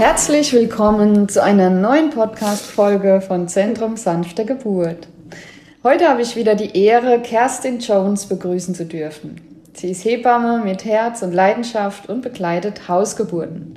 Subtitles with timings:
[0.00, 5.08] Herzlich willkommen zu einer neuen Podcast-Folge von Zentrum Sanfte Geburt.
[5.84, 9.42] Heute habe ich wieder die Ehre, Kerstin Jones begrüßen zu dürfen.
[9.74, 13.74] Sie ist Hebamme mit Herz und Leidenschaft und begleitet Hausgeburten.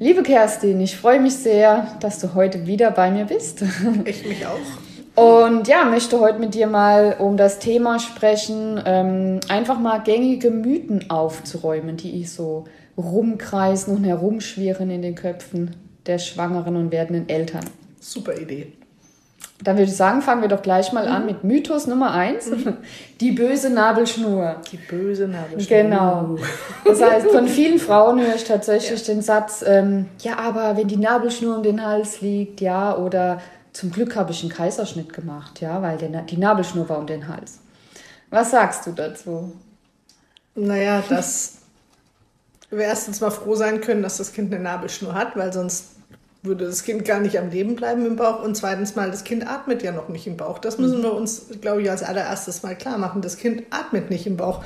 [0.00, 3.62] Liebe Kerstin, ich freue mich sehr, dass du heute wieder bei mir bist.
[4.06, 5.38] Ich mich auch.
[5.46, 10.50] Und ja, möchte heute mit dir mal um das Thema sprechen, ähm, einfach mal gängige
[10.50, 12.64] Mythen aufzuräumen, die so
[12.96, 15.76] rumkreisen und herumschwirren in den Köpfen
[16.06, 17.64] der schwangeren und werdenden Eltern.
[18.00, 18.72] Super Idee.
[19.62, 22.76] Dann würde ich sagen, fangen wir doch gleich mal an mit Mythos Nummer eins: mhm.
[23.20, 24.56] Die böse Nabelschnur.
[24.70, 25.78] Die böse Nabelschnur.
[25.78, 26.36] Genau.
[26.84, 29.14] Das heißt, von vielen Frauen höre ich tatsächlich ja.
[29.14, 33.40] den Satz, ähm, ja, aber wenn die Nabelschnur um den Hals liegt, ja, oder
[33.72, 37.28] zum Glück habe ich einen Kaiserschnitt gemacht, ja, weil der, die Nabelschnur war um den
[37.28, 37.60] Hals.
[38.30, 39.52] Was sagst du dazu?
[40.56, 41.58] Naja, dass
[42.76, 45.94] wir erstens mal froh sein können, dass das Kind eine Nabelschnur hat, weil sonst
[46.44, 48.42] würde das Kind gar nicht am Leben bleiben im Bauch.
[48.42, 50.58] Und zweitens mal, das Kind atmet ja noch nicht im Bauch.
[50.58, 53.22] Das müssen wir uns, glaube ich, als allererstes mal klar machen.
[53.22, 54.62] Das Kind atmet nicht im Bauch.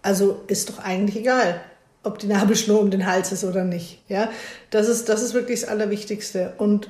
[0.00, 1.60] Also ist doch eigentlich egal,
[2.04, 4.02] ob die Nabelschnur um den Hals ist oder nicht.
[4.08, 4.30] Ja,
[4.70, 6.54] das ist, das ist wirklich das Allerwichtigste.
[6.56, 6.88] Und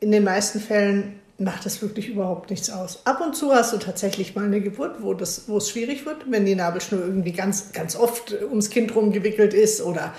[0.00, 3.00] in den meisten Fällen macht das wirklich überhaupt nichts aus.
[3.04, 6.30] Ab und zu hast du tatsächlich mal eine Geburt, wo, das, wo es schwierig wird,
[6.30, 10.14] wenn die Nabelschnur irgendwie ganz, ganz oft ums Kind rumgewickelt ist oder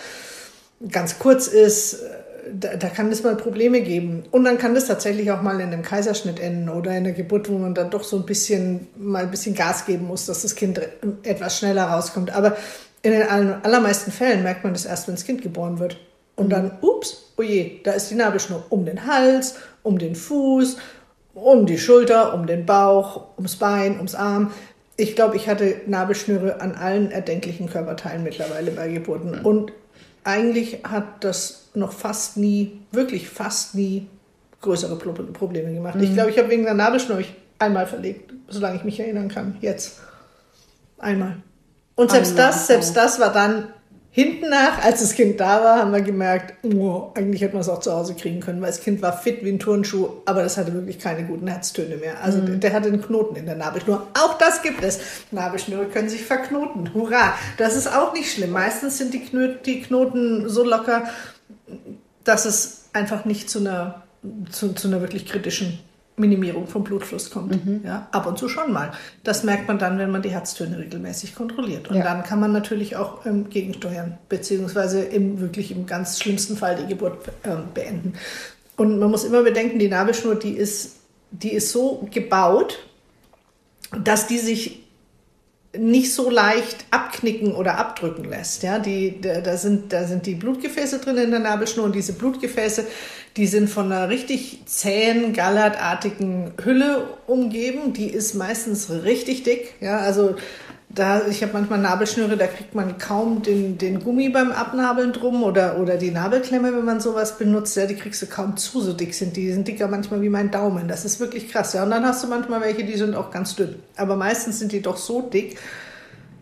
[0.90, 2.00] ganz kurz ist
[2.54, 4.24] da, da, kann es mal Probleme geben.
[4.32, 7.50] Und dann kann das tatsächlich auch mal in einem Kaiserschnitt enden oder in einer Geburt,
[7.50, 10.56] wo man dann doch so ein bisschen, mal ein bisschen Gas geben muss, dass das
[10.56, 10.82] Kind
[11.24, 12.32] etwas schneller rauskommt.
[12.32, 12.58] Aber
[13.04, 15.98] in den allermeisten Fällen merkt man das erst, wenn das Kind geboren wird.
[16.36, 20.78] Und dann, ups, oje, da ist die Nabelschnur um den Hals, um den Fuß,
[21.34, 24.52] um die Schulter, um den Bauch, ums Bein, ums Arm.
[24.98, 29.40] Ich glaube, ich hatte Nabelschnüre an allen erdenklichen Körperteilen mittlerweile bei Geburten.
[29.42, 29.72] Und
[30.24, 34.08] eigentlich hat das noch fast nie, wirklich fast nie
[34.62, 35.96] größere Probleme gemacht.
[35.96, 36.04] Mhm.
[36.04, 37.20] Ich glaube, ich habe wegen der Nabelschnur
[37.58, 39.58] einmal verlegt, solange ich mich erinnern kann.
[39.62, 40.00] Jetzt.
[41.00, 41.38] Einmal.
[41.96, 43.68] Und selbst einmal, das, selbst das war dann
[44.14, 47.70] Hinten nach, als das Kind da war, haben wir gemerkt, oh, eigentlich hätten wir es
[47.70, 50.58] auch zu Hause kriegen können, weil das Kind war fit wie ein Turnschuh, aber das
[50.58, 52.22] hatte wirklich keine guten Herztöne mehr.
[52.22, 52.60] Also mhm.
[52.60, 54.06] der hatte einen Knoten in der Nabelschnur.
[54.14, 55.00] Auch das gibt es.
[55.32, 56.94] Nabelschnüre können sich verknoten.
[56.94, 57.36] Hurra!
[57.58, 58.52] Das ist auch nicht schlimm.
[58.52, 61.06] Meistens sind die, Knö die Knoten so locker,
[62.26, 64.04] dass es einfach nicht zu einer,
[64.52, 65.80] zu, zu einer wirklich kritischen
[66.22, 67.66] Minimierung vom Blutfluss kommt.
[67.66, 67.82] Mhm.
[67.84, 68.92] Ja, ab und zu schon mal.
[69.24, 71.90] Das merkt man dann, wenn man die Herztöne regelmäßig kontrolliert.
[71.90, 72.04] Und ja.
[72.04, 76.88] dann kann man natürlich auch ähm, gegensteuern, beziehungsweise im wirklich im ganz schlimmsten Fall die
[76.88, 78.14] Geburt ähm, beenden.
[78.78, 80.98] Und man muss immer bedenken, die Nabelschnur, die ist,
[81.32, 82.80] die ist so gebaut,
[84.04, 84.84] dass die sich
[85.78, 88.64] nicht so leicht abknicken oder abdrücken lässt.
[88.64, 92.86] Ja, die, da, sind, da sind die Blutgefäße drin in der Nabelschnur und diese Blutgefäße,
[93.38, 97.94] die sind von einer richtig zähen, gallertartigen Hülle umgeben.
[97.94, 99.76] Die ist meistens richtig dick.
[99.80, 100.36] Ja, also
[100.94, 105.44] da, ich habe manchmal Nabelschnüre, da kriegt man kaum den, den Gummi beim Abnabeln drum
[105.44, 107.78] oder, oder die Nabelklemme, wenn man sowas benutzt.
[107.78, 109.46] Ja, die kriegst du kaum zu, so dick sind die.
[109.46, 110.88] Die sind dicker manchmal wie mein Daumen.
[110.88, 111.74] Das ist wirklich krass.
[111.74, 113.76] Ja, und dann hast du manchmal welche, die sind auch ganz dünn.
[113.96, 115.58] Aber meistens sind die doch so dick,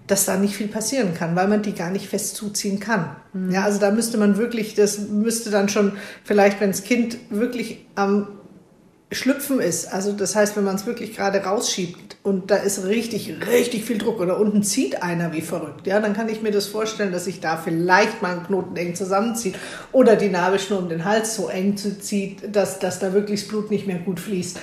[0.07, 3.15] dass da nicht viel passieren kann, weil man die gar nicht fest zuziehen kann.
[3.33, 3.51] Mhm.
[3.51, 5.93] Ja, also da müsste man wirklich, das müsste dann schon
[6.23, 8.27] vielleicht, wenn das Kind wirklich am
[9.11, 13.33] Schlüpfen ist, also das heißt, wenn man es wirklich gerade rausschiebt und da ist richtig,
[13.47, 16.67] richtig viel Druck oder unten zieht einer wie verrückt, ja, dann kann ich mir das
[16.67, 19.55] vorstellen, dass sich da vielleicht mal ein Knoten eng zusammenzieht
[19.91, 23.71] oder die Nabelschnur um den Hals so eng zieht, dass, dass da wirklich das Blut
[23.71, 24.59] nicht mehr gut fließt.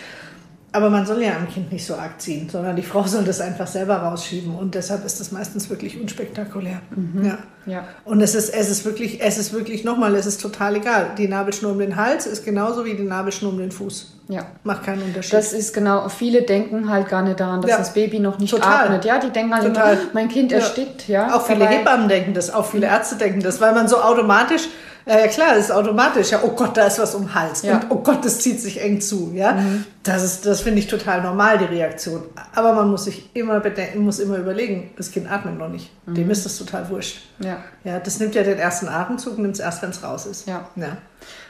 [0.72, 3.40] Aber man soll ja am Kind nicht so arg ziehen, sondern die Frau soll das
[3.40, 4.54] einfach selber rausschieben.
[4.54, 6.82] Und deshalb ist das meistens wirklich unspektakulär.
[6.90, 7.24] Mhm.
[7.24, 7.38] Ja.
[7.64, 7.84] ja.
[8.04, 11.12] Und es ist, es ist wirklich, es ist wirklich nochmal, es ist total egal.
[11.16, 14.16] Die Nabelschnur um den Hals ist genauso wie die Nabelschnur um den Fuß.
[14.28, 14.46] Ja.
[14.64, 15.32] Macht keinen Unterschied.
[15.32, 17.78] Das ist genau, viele denken halt gar nicht daran, dass ja.
[17.78, 18.86] das Baby noch nicht total.
[18.86, 19.04] atmet.
[19.04, 19.94] Ja, die denken halt total.
[19.94, 21.08] Immer, mein Kind erstickt.
[21.08, 21.34] Ja.
[21.36, 24.68] Auch viele Hebammen denken das, auch viele Ärzte denken das, weil man so automatisch
[25.06, 26.32] ja, ja klar, das ist automatisch.
[26.32, 27.62] Ja, oh Gott, da ist was um den Hals.
[27.62, 27.76] Ja.
[27.76, 29.30] Und oh Gott, das zieht sich eng zu.
[29.34, 29.84] Ja, mhm.
[30.02, 32.24] das ist, das finde ich total normal, die Reaktion.
[32.54, 35.90] Aber man muss sich immer bedenken, muss immer überlegen, das Kind atmet noch nicht.
[36.06, 36.14] Mhm.
[36.14, 37.18] Dem ist das total wurscht.
[37.38, 37.58] Ja.
[37.84, 40.48] Ja, das nimmt ja den ersten Atemzug, nimmt es erst, wenn es raus ist.
[40.48, 40.68] Ja.
[40.74, 40.96] ja.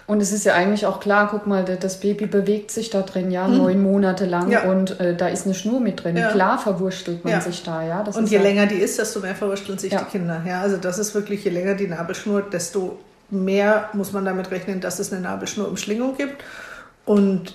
[0.06, 3.30] Und es ist ja eigentlich auch klar, guck mal, das Baby bewegt sich da drin,
[3.30, 3.56] ja, mhm.
[3.56, 4.64] neun Monate lang ja.
[4.64, 6.16] und äh, da ist eine Schnur mit drin.
[6.16, 6.30] Ja.
[6.30, 7.40] Klar verwurstelt man ja.
[7.40, 8.02] sich da, ja.
[8.02, 10.42] Das und je länger die ist, desto mehr verwursteln sich die Kinder.
[10.46, 12.98] Ja, also das ist wirklich, je länger die Nabelschnur, desto
[13.30, 16.42] mehr muss man damit rechnen, dass es eine Nabelschnur Umschlingung gibt.
[17.04, 17.54] Und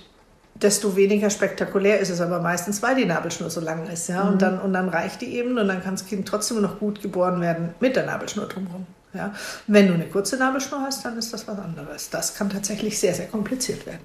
[0.56, 4.08] desto weniger spektakulär ist es aber meistens, weil die Nabelschnur so lang ist.
[4.10, 4.24] Ja?
[4.24, 4.32] Mhm.
[4.32, 7.02] Und, dann, und dann reicht die eben und dann kann das Kind trotzdem noch gut
[7.02, 8.86] geboren werden mit der Nabelschnur drumherum.
[9.14, 9.34] Ja.
[9.68, 12.10] Wenn du eine kurze Nabelschnur hast, dann ist das was anderes.
[12.10, 14.00] Das kann tatsächlich sehr, sehr kompliziert werden.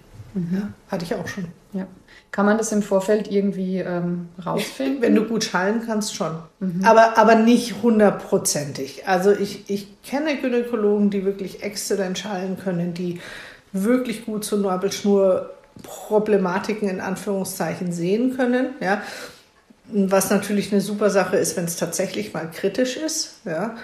[0.53, 1.47] Ja, hatte ich auch schon.
[1.73, 1.87] Ja.
[2.31, 5.01] Kann man das im Vorfeld irgendwie ähm, rausfinden?
[5.01, 6.33] Wenn du gut schallen kannst, schon.
[6.83, 9.09] Aber, aber nicht hundertprozentig.
[9.09, 13.23] Also ich, ich kenne Gynäkologen, die wirklich exzellent schallen können, die
[13.73, 18.75] wirklich gut zur Nabelschnur-Problematiken in Anführungszeichen sehen können.
[18.81, 19.01] Ja.
[19.89, 23.41] Was natürlich eine super Sache ist, wenn es tatsächlich mal kritisch ist.
[23.47, 23.77] Ja.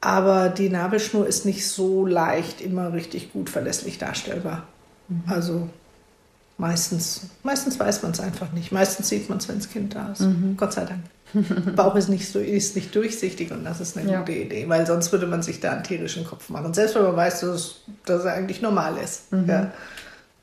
[0.00, 4.66] Aber die Nabelschnur ist nicht so leicht immer richtig gut verlässlich darstellbar.
[5.26, 5.68] Also
[6.58, 8.70] meistens, meistens weiß man es einfach nicht.
[8.72, 10.22] Meistens sieht man es, wenn das Kind da ist.
[10.56, 11.04] Gott sei Dank.
[11.76, 14.20] Bauch ist nicht, so, ist nicht durchsichtig und das ist eine Ja.
[14.20, 16.72] gute Idee, weil sonst würde man sich da einen tierischen Kopf machen.
[16.74, 17.74] Selbst wenn man weiß, dass, es-
[18.06, 19.24] dass er eigentlich normal ist.
[19.46, 19.70] Ja.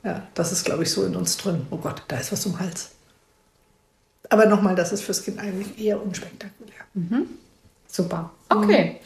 [0.03, 1.65] ja, das ist, glaube ich, so in uns drin.
[1.71, 2.89] Oh Gott, da ist was im Hals.
[4.29, 6.75] Aber nochmal, das ist fürs Kind eigentlich eher unspektakulär.
[7.87, 8.31] Super.
[8.49, 8.99] Okay.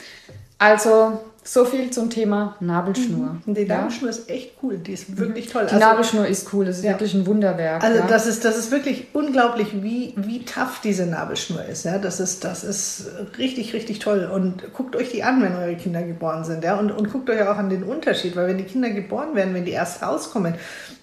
[0.58, 1.22] Also,
[1.52, 3.38] so viel zum Thema Nabelschnur.
[3.44, 3.78] Und die Ja?
[3.78, 5.66] Nabelschnur ist echt cool, die ist wirklich toll.
[5.72, 6.92] Die Nabelschnur ist cool, das ist Ja.
[6.92, 7.84] wirklich ein Wunderwerk.
[7.84, 8.06] Also ja.
[8.06, 11.86] das ist, das ist wirklich unglaublich, wie, wie tough diese Nabelschnur ist.
[11.86, 11.98] Ja?
[11.98, 13.06] Das, ist, das ist
[13.40, 14.30] richtig, richtig toll.
[14.32, 16.64] Und guckt euch die an, wenn eure Kinder geboren sind.
[16.64, 16.78] Ja?
[16.78, 19.66] Und, und guckt euch auch an den Unterschied, weil wenn die Kinder geboren werden, wenn
[19.66, 20.54] die erst rauskommen,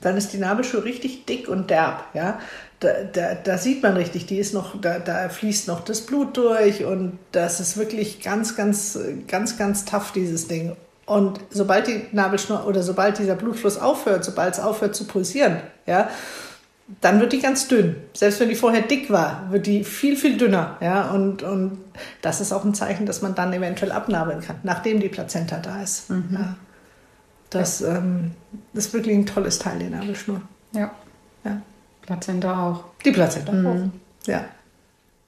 [0.00, 2.04] dann ist die Nabelschnur richtig dick und derb.
[2.14, 2.38] Ja?
[2.80, 6.36] Da, da, da sieht man richtig, die ist noch, da, da fließt noch das Blut
[6.36, 10.76] durch und das ist wirklich ganz, ganz, ganz, ganz tough, dieses Ding.
[11.06, 16.10] Und sobald die Nabelschnur oder sobald dieser Blutfluss aufhört, sobald es aufhört zu pulsieren, ja,
[17.00, 17.96] dann wird die ganz dünn.
[18.12, 20.76] Selbst wenn die vorher dick war, wird die viel, viel dünner.
[20.80, 21.10] Ja?
[21.10, 21.78] Und, und
[22.22, 25.82] das ist auch ein Zeichen, dass man dann eventuell abnabeln kann, nachdem die Plazenta da
[25.82, 26.10] ist.
[26.10, 26.56] Ja.
[27.50, 28.32] Das, ähm,
[28.72, 30.42] das ist wirklich ein tolles Teil, die Nabelschnur.
[30.72, 30.90] ja.
[31.44, 31.62] Ja.
[32.06, 32.84] Plazenta auch.
[33.04, 34.26] Die Plazenta auch.
[34.26, 34.44] Ja.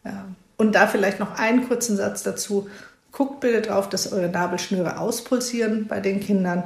[0.04, 0.24] ja.
[0.56, 2.68] Und da vielleicht noch einen kurzen Satz dazu.
[3.12, 6.64] Guckt bitte drauf, dass eure Nabelschnüre auspulsieren bei den Kindern.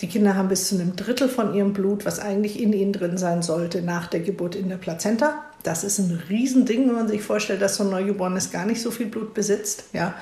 [0.00, 3.18] Die Kinder haben bis zu einem Drittel von ihrem Blut, was eigentlich in ihnen drin
[3.18, 5.44] sein sollte, nach der Geburt in der Plazenta.
[5.64, 8.92] Das ist ein Riesending, wenn man sich vorstellt, dass so ein Neugeborenes gar nicht so
[8.92, 9.84] viel Blut besitzt.
[9.92, 10.14] Ja.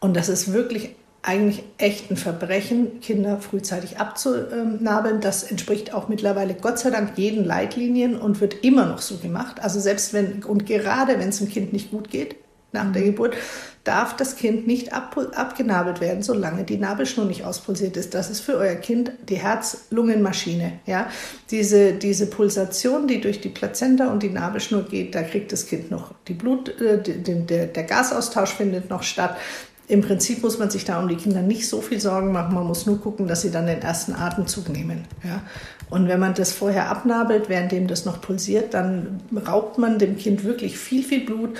[0.00, 5.20] Und das ist wirklich eigentlich echt ein Verbrechen, Kinder frühzeitig abzunabeln.
[5.20, 9.62] Das entspricht auch mittlerweile Gott sei Dank jeden Leitlinien und wird immer noch so gemacht.
[9.62, 12.36] Also selbst wenn und gerade wenn es dem Kind nicht gut geht
[12.72, 13.34] nach der Geburt,
[13.82, 18.14] darf das Kind nicht ab, abgenabelt werden, solange die Nabelschnur nicht auspulsiert ist.
[18.14, 20.72] Das ist für euer Kind die Herz-Lungen-Maschine.
[20.86, 21.08] Ja?
[21.50, 25.90] Diese, diese Pulsation, die durch die Plazenta und die Nabelschnur geht, da kriegt das Kind
[25.90, 29.36] noch die Blut, äh, die- der, der Gasaustausch findet noch statt.
[29.90, 32.54] Im Prinzip muss man sich da um die Kinder nicht so viel Sorgen machen.
[32.54, 35.04] Man muss nur gucken, dass sie dann den ersten Atemzug nehmen.
[35.24, 35.42] Ja?
[35.90, 40.44] Und wenn man das vorher abnabelt, währenddem das noch pulsiert, dann raubt man dem Kind
[40.44, 41.58] wirklich viel, viel Blut.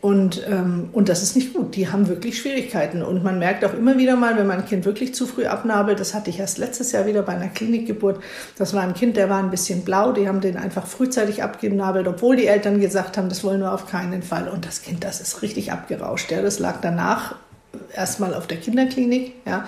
[0.00, 1.76] Und, ähm, und das ist nicht gut.
[1.76, 3.02] Die haben wirklich Schwierigkeiten.
[3.02, 6.00] Und man merkt auch immer wieder mal, wenn man ein Kind wirklich zu früh abnabelt,
[6.00, 8.20] das hatte ich erst letztes Jahr wieder bei einer Klinikgeburt.
[8.56, 10.10] Das war ein Kind, der war ein bisschen blau.
[10.10, 13.86] Die haben den einfach frühzeitig abgenabelt, obwohl die Eltern gesagt haben, das wollen wir auf
[13.86, 14.48] keinen Fall.
[14.48, 16.32] Und das Kind, das ist richtig abgerauscht.
[16.32, 16.42] Ja.
[16.42, 17.36] Das lag danach
[17.94, 19.34] erstmal auf der Kinderklinik.
[19.46, 19.66] Ja.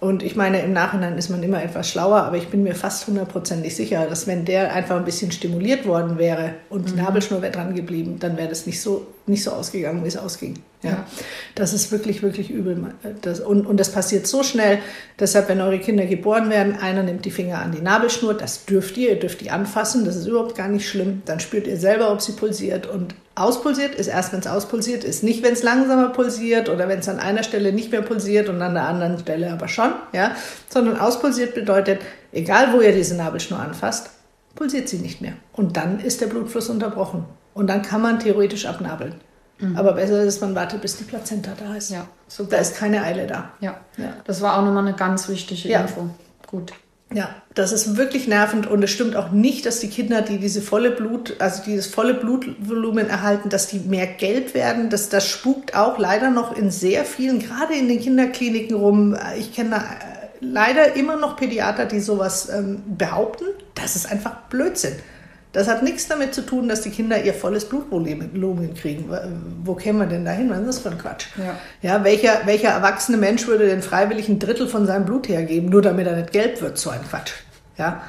[0.00, 3.06] Und ich meine, im Nachhinein ist man immer etwas schlauer, aber ich bin mir fast
[3.06, 7.52] hundertprozentig sicher, dass wenn der einfach ein bisschen stimuliert worden wäre und die Nabelschnur wäre
[7.52, 10.54] dran geblieben, dann wäre das nicht so, nicht so ausgegangen, wie es ausging.
[10.82, 11.06] Ja.
[11.54, 12.94] Das ist wirklich, wirklich übel.
[13.20, 14.78] Das, und, und das passiert so schnell.
[15.18, 18.96] Deshalb, wenn eure Kinder geboren werden, einer nimmt die Finger an die Nabelschnur, das dürft
[18.96, 21.20] ihr, ihr dürft die anfassen, das ist überhaupt gar nicht schlimm.
[21.26, 22.86] Dann spürt ihr selber, ob sie pulsiert.
[22.86, 25.22] Und auspulsiert ist erst, wenn es auspulsiert ist.
[25.22, 28.62] Nicht, wenn es langsamer pulsiert oder wenn es an einer Stelle nicht mehr pulsiert und
[28.62, 29.92] an der anderen Stelle aber schon.
[30.14, 30.34] Ja?
[30.70, 32.00] Sondern auspulsiert bedeutet,
[32.32, 34.08] egal wo ihr diese Nabelschnur anfasst,
[34.54, 35.34] pulsiert sie nicht mehr.
[35.52, 37.26] Und dann ist der Blutfluss unterbrochen.
[37.52, 39.14] Und dann kann man theoretisch abnabeln.
[39.76, 41.90] Aber besser ist, man wartet, bis die Plazenta da ist.
[41.90, 42.06] Ja,
[42.48, 43.50] Da ist keine Eile da.
[43.60, 43.80] Ja.
[43.96, 44.14] Ja.
[44.24, 45.82] Das war auch nochmal eine ganz wichtige Ja.
[45.82, 46.08] Info.
[46.46, 46.72] Gut.
[47.12, 50.62] Ja, das ist wirklich nervend und es stimmt auch nicht, dass die Kinder, die diese
[50.62, 54.90] volle Blut, also dieses volle Blutvolumen erhalten, dass die mehr gelb werden.
[54.90, 59.16] Das, das spukt auch leider noch in sehr vielen, gerade in den Kinderkliniken rum.
[59.36, 59.80] Ich kenne äh,
[60.40, 63.44] leider immer noch Pädiater, die sowas ähm, behaupten.
[63.74, 64.94] Das ist einfach Blödsinn.
[65.52, 69.10] Das hat nichts damit zu tun, dass die Kinder ihr volles Blutvolumen kriegen.
[69.64, 70.48] Wo kämen wir denn dahin?
[70.48, 71.26] Was ist das für ein Quatsch?
[71.36, 71.58] Ja.
[71.82, 75.82] Ja, welcher, welcher erwachsene Mensch würde denn freiwillig ein Drittel von seinem Blut hergeben, nur
[75.82, 76.78] damit er nicht gelb wird?
[76.78, 77.32] So ein Quatsch.
[77.76, 78.02] Ja.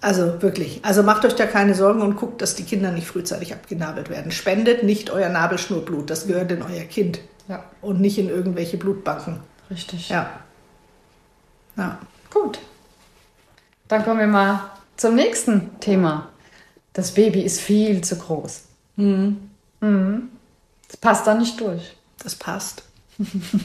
[0.00, 0.80] Also wirklich.
[0.82, 4.32] Also macht euch da keine Sorgen und guckt, dass die Kinder nicht frühzeitig abgenabelt werden.
[4.32, 6.08] Spendet nicht euer Nabelschnurblut.
[6.08, 7.20] Das gehört in euer Kind.
[7.48, 7.64] Ja.
[7.82, 9.40] Und nicht in irgendwelche Blutbanken.
[9.70, 10.08] Richtig.
[10.08, 10.30] Ja.
[11.76, 11.98] Ja.
[12.30, 12.58] Gut.
[13.88, 14.60] Dann kommen wir mal
[14.96, 16.28] zum nächsten Thema.
[16.94, 18.62] Das Baby ist viel zu groß.
[18.96, 19.50] Mhm.
[20.88, 21.96] Das passt da nicht durch.
[22.22, 22.84] Das passt.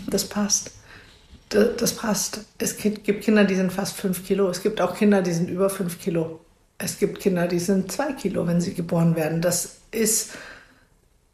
[0.07, 0.71] Das passt.
[1.50, 2.41] Das passt.
[2.57, 4.50] Es gibt Kinder, die sind fast fünf Kilo.
[4.50, 6.41] Es gibt auch Kinder, die sind über fünf Kilo.
[6.77, 9.41] Es gibt Kinder, die sind zwei Kilo, wenn sie geboren werden.
[9.41, 10.31] Das ist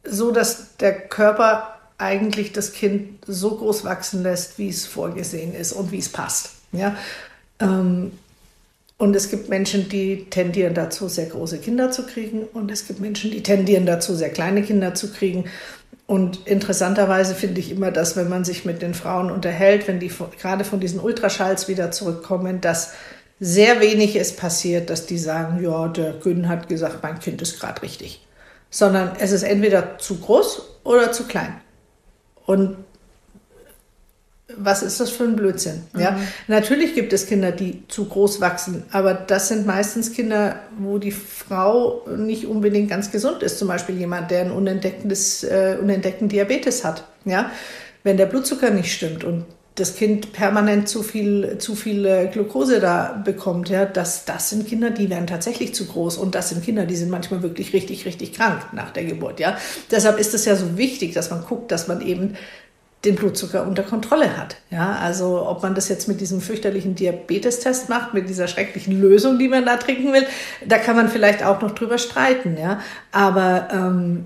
[0.04, 5.72] so, dass der Körper eigentlich das Kind so groß wachsen lässt, wie es vorgesehen ist
[5.72, 6.52] und wie es passt.
[6.72, 6.96] Ja?
[7.60, 8.12] Ähm,
[8.98, 12.44] und es gibt Menschen, die tendieren dazu, sehr große Kinder zu kriegen.
[12.44, 15.46] Und es gibt Menschen, die tendieren dazu, sehr kleine Kinder zu kriegen.
[16.08, 20.12] Und interessanterweise finde ich immer, dass wenn man sich mit den Frauen unterhält, wenn die
[20.40, 22.94] gerade von diesen Ultraschalls wieder zurückkommen, dass
[23.40, 27.60] sehr wenig ist passiert, dass die sagen, ja, der Gün hat gesagt, mein Kind ist
[27.60, 28.26] gerade richtig.
[28.70, 31.60] Sondern es ist entweder zu groß oder zu klein.
[32.46, 32.78] Und
[34.58, 35.84] was ist das für ein Blödsinn?
[35.94, 36.00] Mhm.
[36.00, 40.98] Ja, natürlich gibt es Kinder, die zu groß wachsen, aber das sind meistens Kinder, wo
[40.98, 43.58] die Frau nicht unbedingt ganz gesund ist.
[43.58, 47.06] Zum Beispiel jemand, der einen unentdecktes, äh, unentdeckten Diabetes hat.
[47.26, 47.52] Ja,
[48.04, 53.22] wenn der Blutzucker nicht stimmt und das Kind permanent zu viel, zu viel Glucose da
[53.26, 56.86] bekommt, ja, das, das sind Kinder, die werden tatsächlich zu groß und das sind Kinder,
[56.86, 59.58] die sind manchmal wirklich richtig, richtig krank nach der Geburt, ja.
[59.92, 62.36] Deshalb ist es ja so wichtig, dass man guckt, dass man eben
[63.06, 64.58] den Blutzucker unter Kontrolle hat.
[64.70, 69.40] Ja, also ob man das jetzt mit diesem fürchterlichen Diabetestest macht, mit dieser schrecklichen Lösung,
[69.40, 70.26] die man da trinken will,
[70.66, 72.58] da kann man vielleicht auch noch drüber streiten.
[72.58, 72.80] Ja,
[73.12, 74.26] aber ähm,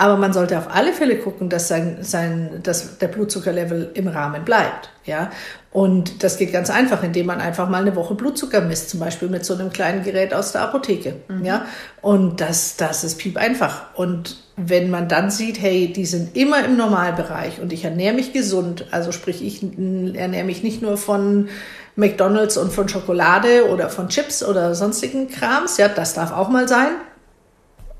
[0.00, 4.44] aber man sollte auf alle Fälle gucken, dass, sein, sein, dass der Blutzuckerlevel im Rahmen
[4.44, 4.90] bleibt.
[5.04, 5.32] Ja?
[5.70, 9.28] Und das geht ganz einfach, indem man einfach mal eine Woche Blutzucker misst, zum Beispiel
[9.28, 11.16] mit so einem kleinen Gerät aus der Apotheke.
[11.28, 11.44] Mhm.
[11.44, 11.66] Ja?
[12.00, 13.94] Und das, das ist piep einfach.
[13.94, 18.32] Und wenn man dann sieht, hey, die sind immer im Normalbereich und ich ernähre mich
[18.32, 21.48] gesund, also sprich, ich ernähre mich nicht nur von
[21.96, 26.66] McDonalds und von Schokolade oder von Chips oder sonstigen Krams, ja, das darf auch mal
[26.66, 26.92] sein,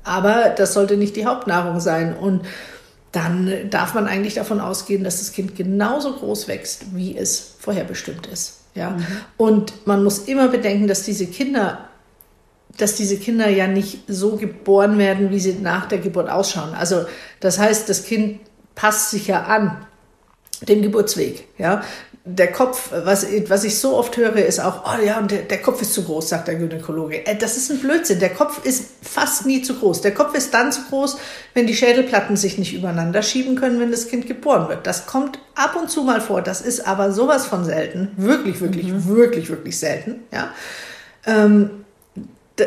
[0.03, 2.13] aber das sollte nicht die Hauptnahrung sein.
[2.13, 2.41] Und
[3.11, 7.83] dann darf man eigentlich davon ausgehen, dass das Kind genauso groß wächst, wie es vorher
[7.83, 8.59] bestimmt ist.
[8.75, 8.91] Ja?
[8.91, 9.05] Mhm.
[9.37, 11.89] Und man muss immer bedenken, dass diese Kinder,
[12.77, 16.73] dass diese Kinder ja nicht so geboren werden, wie sie nach der Geburt ausschauen.
[16.73, 17.05] Also
[17.39, 18.39] das heißt, das Kind
[18.75, 19.85] passt sich ja an
[20.61, 21.47] den Geburtsweg.
[21.57, 21.83] Ja?
[22.35, 25.61] Der Kopf, was, was ich so oft höre, ist auch, oh ja, und der, der
[25.61, 27.25] Kopf ist zu groß, sagt der Gynäkologe.
[27.25, 28.19] Äh, das ist ein Blödsinn.
[28.19, 30.01] Der Kopf ist fast nie zu groß.
[30.01, 31.17] Der Kopf ist dann zu groß,
[31.53, 34.85] wenn die Schädelplatten sich nicht übereinander schieben können, wenn das Kind geboren wird.
[34.85, 36.41] Das kommt ab und zu mal vor.
[36.41, 38.11] Das ist aber sowas von selten.
[38.17, 39.07] Wirklich, wirklich, mhm.
[39.07, 40.23] wirklich, wirklich selten.
[40.31, 40.53] Ja.
[41.25, 41.78] Ähm,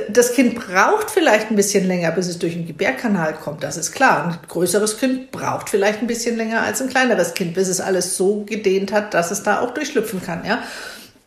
[0.09, 3.93] das Kind braucht vielleicht ein bisschen länger, bis es durch den Gebärkanal kommt, das ist
[3.93, 4.25] klar.
[4.25, 8.17] Ein größeres Kind braucht vielleicht ein bisschen länger als ein kleineres Kind, bis es alles
[8.17, 10.63] so gedehnt hat, dass es da auch durchschlüpfen kann, ja.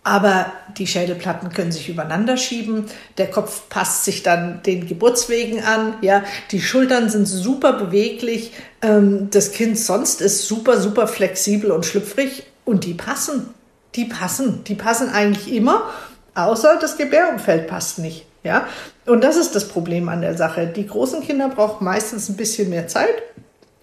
[0.03, 2.85] Aber die Schädelplatten können sich übereinander schieben,
[3.17, 8.51] der Kopf passt sich dann den Geburtswegen an, ja, die Schultern sind super beweglich,
[8.83, 13.49] ähm, das Kind sonst ist super, super flexibel und schlüpfrig und die passen,
[13.95, 15.89] die passen, die passen eigentlich immer,
[16.35, 18.27] außer das Gebärumfeld passt nicht.
[18.45, 18.67] Ja?
[19.05, 20.67] Und das ist das Problem an der Sache.
[20.67, 23.23] Die großen Kinder brauchen meistens ein bisschen mehr Zeit.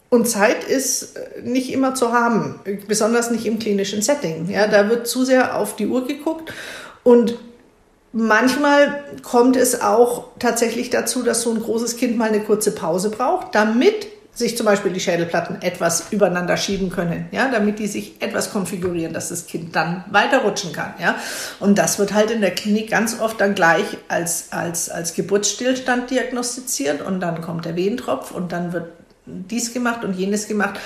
[0.08, 4.48] Und Zeit ist äh, nicht immer zu haben, besonders nicht im klinischen Setting.
[4.48, 6.52] Ja, da wird zu sehr auf die Uhr geguckt.
[7.02, 7.38] Und
[8.12, 13.10] manchmal kommt es auch tatsächlich dazu, dass so ein großes Kind mal eine kurze Pause
[13.10, 18.20] braucht, damit sich zum Beispiel die Schädelplatten etwas übereinander schieben können, ja, damit die sich
[18.20, 21.16] etwas konfigurieren, dass das Kind dann weiterrutschen kann, ja.
[21.60, 26.10] Und das wird halt in der Klinik ganz oft dann gleich als, als, als Geburtsstillstand
[26.10, 28.86] diagnostiziert und dann kommt der Wehentropf und dann wird
[29.26, 30.80] dies gemacht und jenes gemacht.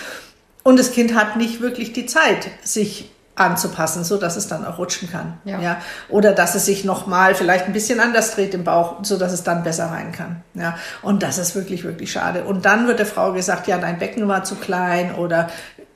[0.65, 4.79] Und das Kind hat nicht wirklich die Zeit, sich anzupassen, so dass es dann auch
[4.79, 5.39] rutschen kann.
[5.45, 5.61] Ja.
[5.61, 5.77] ja.
[6.09, 9.45] Oder dass es sich nochmal vielleicht ein bisschen anders dreht im Bauch, so dass es
[9.45, 10.43] dann besser rein kann.
[10.55, 10.77] Ja.
[11.03, 12.45] Und das ist wirklich, wirklich schade.
[12.45, 15.49] Und dann wird der Frau gesagt, ja, dein Becken war zu klein oder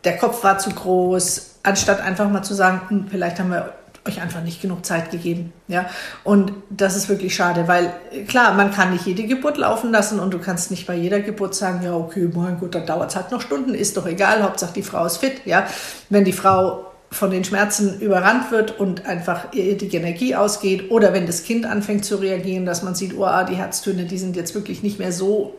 [0.05, 3.73] der Kopf war zu groß, anstatt einfach mal zu sagen, hm, vielleicht haben wir
[4.07, 5.53] euch einfach nicht genug Zeit gegeben.
[5.69, 5.87] Ja,
[6.25, 7.93] und das ist wirklich schade, weil
[8.29, 11.55] klar, man kann nicht jede Geburt laufen lassen und du kannst nicht bei jeder Geburt
[11.55, 14.73] sagen, ja, okay, mein Gott, dann dauert es halt noch Stunden, ist doch egal, Hauptsache
[14.73, 15.43] die Frau ist fit.
[15.45, 15.67] Ja,
[16.09, 21.27] wenn die Frau von den Schmerzen überrannt wird und einfach die Energie ausgeht oder wenn
[21.27, 24.55] das Kind anfängt zu reagieren, dass man sieht, oh, ah, die Herztöne, die sind jetzt
[24.55, 25.55] wirklich nicht mehr so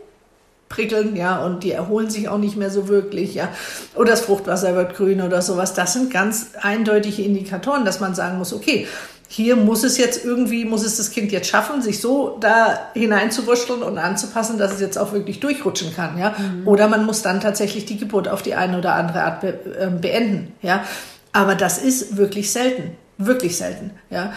[0.69, 3.49] prickeln, ja, und die erholen sich auch nicht mehr so wirklich, ja,
[3.95, 5.73] oder das Fruchtwasser wird grün oder sowas.
[5.73, 8.87] Das sind ganz eindeutige Indikatoren, dass man sagen muss, okay,
[9.27, 13.81] hier muss es jetzt irgendwie, muss es das Kind jetzt schaffen, sich so da hineinzuwurschteln
[13.81, 16.33] und anzupassen, dass es jetzt auch wirklich durchrutschen kann, ja.
[16.37, 16.67] Mhm.
[16.67, 19.87] Oder man muss dann tatsächlich die Geburt auf die eine oder andere Art be äh,
[19.87, 20.83] beenden, ja.
[21.33, 24.33] Aber das ist wirklich selten, wirklich selten, ja.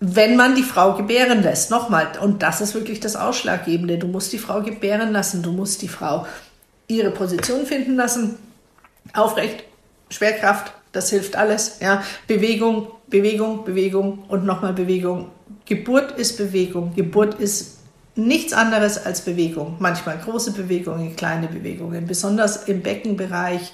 [0.00, 4.32] Wenn man die Frau gebären lässt, nochmal, und das ist wirklich das Ausschlaggebende, du musst
[4.32, 6.24] die Frau gebären lassen, du musst die Frau
[6.86, 8.38] ihre Position finden lassen,
[9.12, 9.64] aufrecht,
[10.10, 11.78] Schwerkraft, Das hilft alles.
[11.80, 15.30] Ja, Bewegung, Bewegung, Bewegung und nochmal Bewegung.
[15.66, 16.94] Geburt ist Bewegung.
[16.94, 17.78] Geburt ist
[18.16, 19.76] nichts anderes als Bewegung.
[19.78, 22.06] Manchmal große Bewegungen, kleine Bewegungen.
[22.06, 23.72] Besonders im Beckenbereich,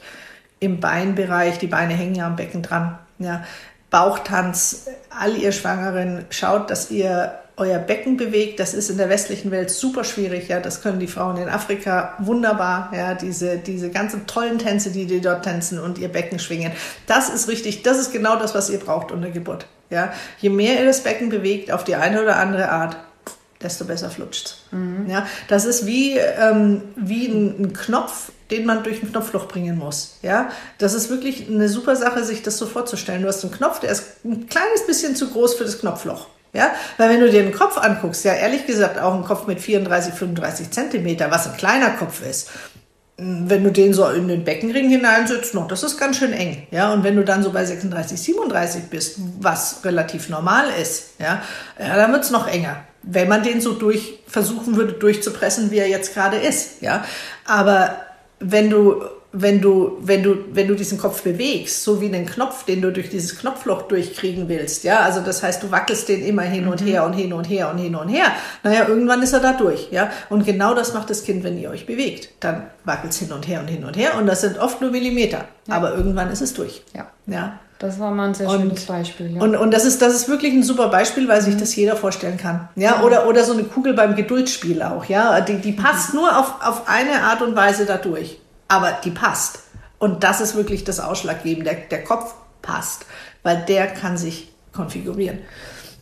[0.61, 1.59] im Beinbereich.
[1.59, 2.99] Die Beine hängen ja am Becken dran.
[3.19, 3.45] Ja,
[3.91, 4.87] Bauchtanz.
[5.11, 8.59] All ihr Schwangeren, schaut, dass ihr euer Becken bewegt.
[8.59, 10.49] Das ist in der westlichen Welt super schwierig.
[10.49, 12.91] Ja, das können die Frauen in Afrika wunderbar.
[12.95, 16.73] Ja, diese, diese ganzen tollen Tänze, die die dort tänzen und ihr Becken schwingen.
[17.07, 17.83] Das ist richtig.
[17.83, 19.67] Das ist genau das, was ihr braucht unter Geburt.
[19.91, 22.97] Ja, je mehr ihr das Becken bewegt auf die eine oder andere Art,
[23.63, 24.57] desto besser flutscht.
[24.73, 25.09] Mhm.
[25.09, 29.79] Ja, das ist wie, ähm, wie ein, ein, Knopf, den man durch ein Knopfloch bringen
[29.79, 30.19] muss.
[30.23, 33.23] Ja, das ist wirklich eine super Sache, sich das so vorzustellen.
[33.23, 36.27] Du hast einen Knopf, der ist ein kleines bisschen zu groß für das Knopfloch.
[36.53, 39.61] Ja, weil wenn du dir den Kopf anguckst, ja, ehrlich gesagt auch ein Kopf mit
[39.61, 42.49] 34, 35 Zentimeter, was ein kleiner Kopf ist,
[43.17, 46.93] wenn du den so in den Beckenring hineinsetzt, noch, das ist ganz schön eng, ja.
[46.93, 51.43] Und wenn du dann so bei 36, 37 bist, was relativ normal ist, ja,
[51.79, 52.85] ja dann wird's noch enger.
[53.03, 57.05] Wenn man den so durch versuchen würde durchzupressen, wie er jetzt gerade ist, ja.
[57.45, 57.97] Aber
[58.41, 59.03] wenn du
[59.37, 62.93] wenn du, wenn du, wenn du diesen Kopf bewegst, so wie einen Knopf, den du
[62.93, 66.81] durch dieses Knopfloch durchkriegen willst, ja, also das heißt, du wackelst den immer hin und
[66.81, 66.87] mhm.
[66.87, 68.27] her und hin und her und hin und her,
[68.63, 71.71] naja, irgendwann ist er da durch, ja, und genau das macht das Kind, wenn ihr
[71.71, 74.57] euch bewegt, dann wackelt es hin und her und hin und her und das sind
[74.59, 75.75] oft nur Millimeter, ja.
[75.75, 77.59] aber irgendwann ist es durch, ja, ja.
[77.85, 79.35] Das war mal ein sehr und, schönes Beispiel.
[79.35, 79.43] Ja.
[79.43, 81.61] Und, und das, ist, das ist wirklich ein super Beispiel, weil sich mhm.
[81.61, 82.69] das jeder vorstellen kann.
[82.77, 82.97] Ja?
[82.97, 83.03] ja?
[83.03, 85.05] Oder, oder so eine Kugel beim Geduldsspiel auch.
[85.05, 85.41] Ja?
[85.41, 86.21] Die, die passt mhm.
[86.21, 88.39] nur auf, auf eine Art und Weise da durch
[88.69, 89.61] aber die passt.
[89.99, 91.71] Und das ist wirklich das Ausschlaggebende.
[91.71, 93.07] Der, der Kopf passt,
[93.43, 95.39] weil der kann sich konfigurieren.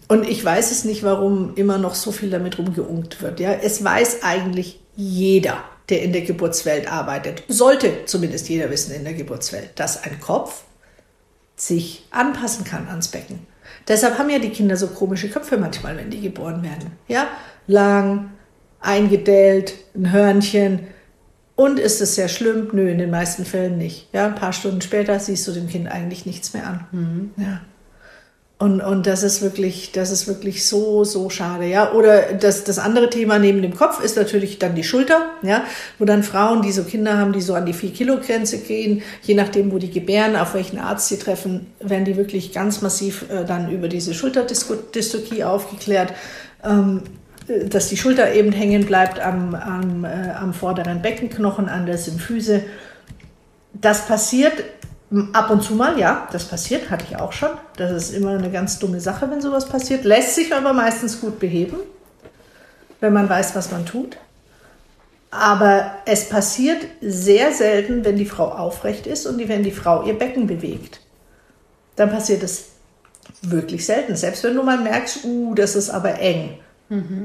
[0.08, 3.40] Und ich weiß es nicht, warum immer noch so viel damit rumgeungt wird.
[3.40, 5.58] Ja, es weiß eigentlich jeder,
[5.88, 7.44] der in der Geburtswelt arbeitet.
[7.48, 10.62] Sollte zumindest jeder wissen in der Geburtswelt, dass ein Kopf
[11.66, 13.46] sich anpassen kann ans Becken.
[13.88, 16.92] Deshalb haben ja die Kinder so komische Köpfe manchmal, wenn die geboren werden.
[17.08, 17.28] Ja,
[17.66, 18.30] lang,
[18.80, 20.80] eingedellt, ein Hörnchen,
[21.54, 22.70] und ist es sehr schlimm?
[22.72, 24.08] Nö, in den meisten Fällen nicht.
[24.12, 26.86] Ja, ein paar Stunden später siehst du dem Kind eigentlich nichts mehr an.
[26.92, 27.30] Mhm.
[27.36, 27.60] Ja.
[28.62, 31.94] Und, und das ist wirklich, das ist wirklich so, so schade, ja.
[31.94, 35.64] Oder das, das andere Thema neben dem Kopf ist natürlich dann die Schulter, ja,
[35.98, 39.72] wo dann Frauen, die so Kinder haben, die so an die 4-Kilo-Grenze gehen, je nachdem,
[39.72, 43.68] wo die gebären, auf welchen Arzt sie treffen, werden die wirklich ganz massiv äh, dann
[43.68, 46.12] über diese Schulterdystokie aufgeklärt.
[46.62, 47.02] Ähm,
[47.68, 52.62] dass die Schulter eben hängen bleibt am, am, äh, am vorderen Beckenknochen, an der Symphyse.
[53.72, 54.52] Das passiert
[55.32, 57.50] ab und zu mal, ja, das passiert, hatte ich auch schon.
[57.76, 60.04] Das ist immer eine ganz dumme Sache, wenn sowas passiert.
[60.04, 61.76] Lässt sich aber meistens gut beheben,
[63.00, 64.16] wenn man weiß, was man tut.
[65.30, 70.18] Aber es passiert sehr selten, wenn die Frau aufrecht ist und wenn die Frau ihr
[70.18, 71.00] Becken bewegt.
[71.96, 72.66] Dann passiert es
[73.40, 74.16] wirklich selten.
[74.16, 76.58] Selbst wenn du mal merkst, uh, das ist aber eng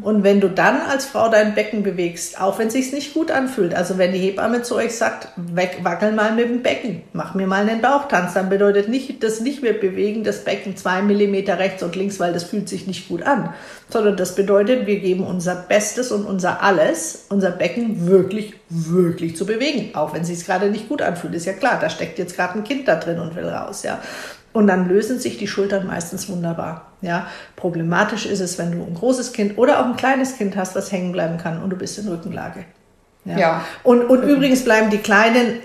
[0.02, 3.32] Und wenn du dann als Frau dein Becken bewegst, auch wenn es sich nicht gut
[3.32, 7.36] anfühlt, also wenn die Hebamme zu euch sagt, weg, wackel mal mit dem Becken, mach
[7.36, 11.60] mir mal einen Bauchtanz, dann bedeutet nicht, dass nicht wir bewegen das Becken zwei Millimeter
[11.60, 13.54] rechts und links, weil das fühlt sich nicht gut an,
[13.90, 19.46] sondern das bedeutet, wir geben unser Bestes und unser Alles, unser Becken wirklich, wirklich zu
[19.46, 22.38] bewegen, auch wenn es sich gerade nicht gut anfühlt, ist ja klar, da steckt jetzt
[22.38, 24.00] gerade ein Kind da drin und will raus, ja.
[24.58, 26.88] Und dann lösen sich die Schultern meistens wunderbar.
[27.02, 30.76] Ja, problematisch ist es, wenn du ein großes Kind oder auch ein kleines Kind hast,
[30.76, 32.66] was hängen bleiben kann und du bist in Rückenlage.
[33.24, 33.38] Ja.
[33.38, 33.66] ja.
[33.84, 35.60] Und, und übrigens bleiben die Kleinen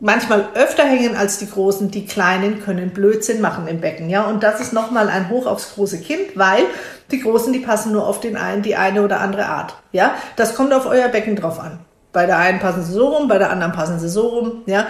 [0.00, 1.90] manchmal öfter hängen als die Großen.
[1.90, 4.08] Die Kleinen können Blödsinn machen im Becken.
[4.08, 6.62] Ja, und das ist nochmal ein Hoch aufs große Kind, weil
[7.10, 9.74] die Großen, die passen nur auf den einen, die eine oder andere Art.
[9.92, 11.80] Ja, das kommt auf euer Becken drauf an.
[12.14, 14.62] Bei der einen passen sie so rum, bei der anderen passen sie so rum.
[14.64, 14.86] Ja,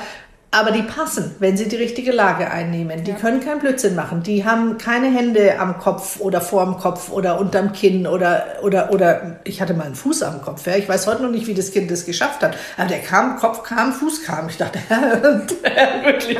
[0.54, 3.02] aber die passen, wenn sie die richtige Lage einnehmen.
[3.04, 3.16] Die ja.
[3.16, 4.22] können keinen Blödsinn machen.
[4.22, 9.40] Die haben keine Hände am Kopf oder vorm Kopf oder unterm Kinn oder, oder, oder,
[9.44, 10.66] ich hatte mal einen Fuß am Kopf.
[10.66, 10.76] Ja.
[10.76, 12.54] Ich weiß heute noch nicht, wie das Kind das geschafft hat.
[12.76, 14.50] Aber der kam, Kopf kam, Fuß kam.
[14.50, 14.78] Ich dachte,
[16.04, 16.38] wirklich,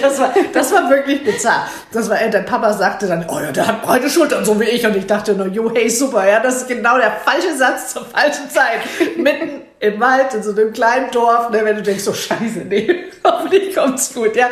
[0.00, 1.66] das war, das war wirklich bizarr.
[1.92, 4.86] Das war, der Papa sagte dann, oh ja, der hat breite Schultern, so wie ich.
[4.86, 8.04] Und ich dachte nur, jo, hey, super, ja, das ist genau der falsche Satz zur
[8.04, 8.78] falschen Zeit.
[9.16, 13.04] Mitten im Wald, in so einem kleinen Dorf, ne, wenn du denkst, so scheiße, nee,
[13.24, 14.48] hoffentlich kommt's gut, ja.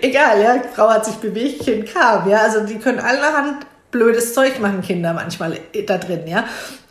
[0.00, 2.38] Egal, ja, Frau hat sich bewegt, Kind kam, ja.
[2.38, 6.44] Also die können allerhand blödes Zeug machen, Kinder manchmal da drin, ja.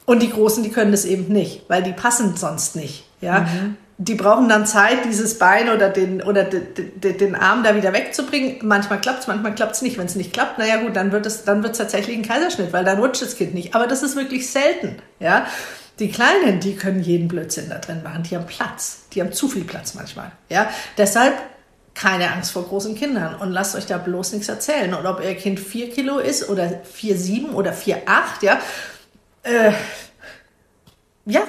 [0.05, 3.41] Und die Großen, die können das eben nicht, weil die passen sonst nicht, ja.
[3.41, 3.77] Mhm.
[3.97, 8.55] Die brauchen dann Zeit, dieses Bein oder den, oder den, den Arm da wieder wegzubringen.
[8.63, 9.99] Manchmal klappt's, manchmal klappt's nicht.
[9.99, 12.83] Wenn es nicht klappt, naja gut, dann wird es, dann wird's tatsächlich ein Kaiserschnitt, weil
[12.83, 13.75] dann rutscht das Kind nicht.
[13.75, 15.45] Aber das ist wirklich selten, ja.
[16.01, 18.23] Die Kleinen, die können jeden Blödsinn da drin machen.
[18.23, 19.03] Die haben Platz.
[19.13, 20.31] Die haben zu viel Platz manchmal.
[20.49, 21.35] Ja, deshalb
[21.93, 24.95] keine Angst vor großen Kindern und lasst euch da bloß nichts erzählen.
[24.95, 28.01] Und ob euer Kind 4 Kilo ist oder 4,7 oder 4,8,
[28.41, 28.59] ja,
[29.43, 29.73] äh,
[31.25, 31.43] ja,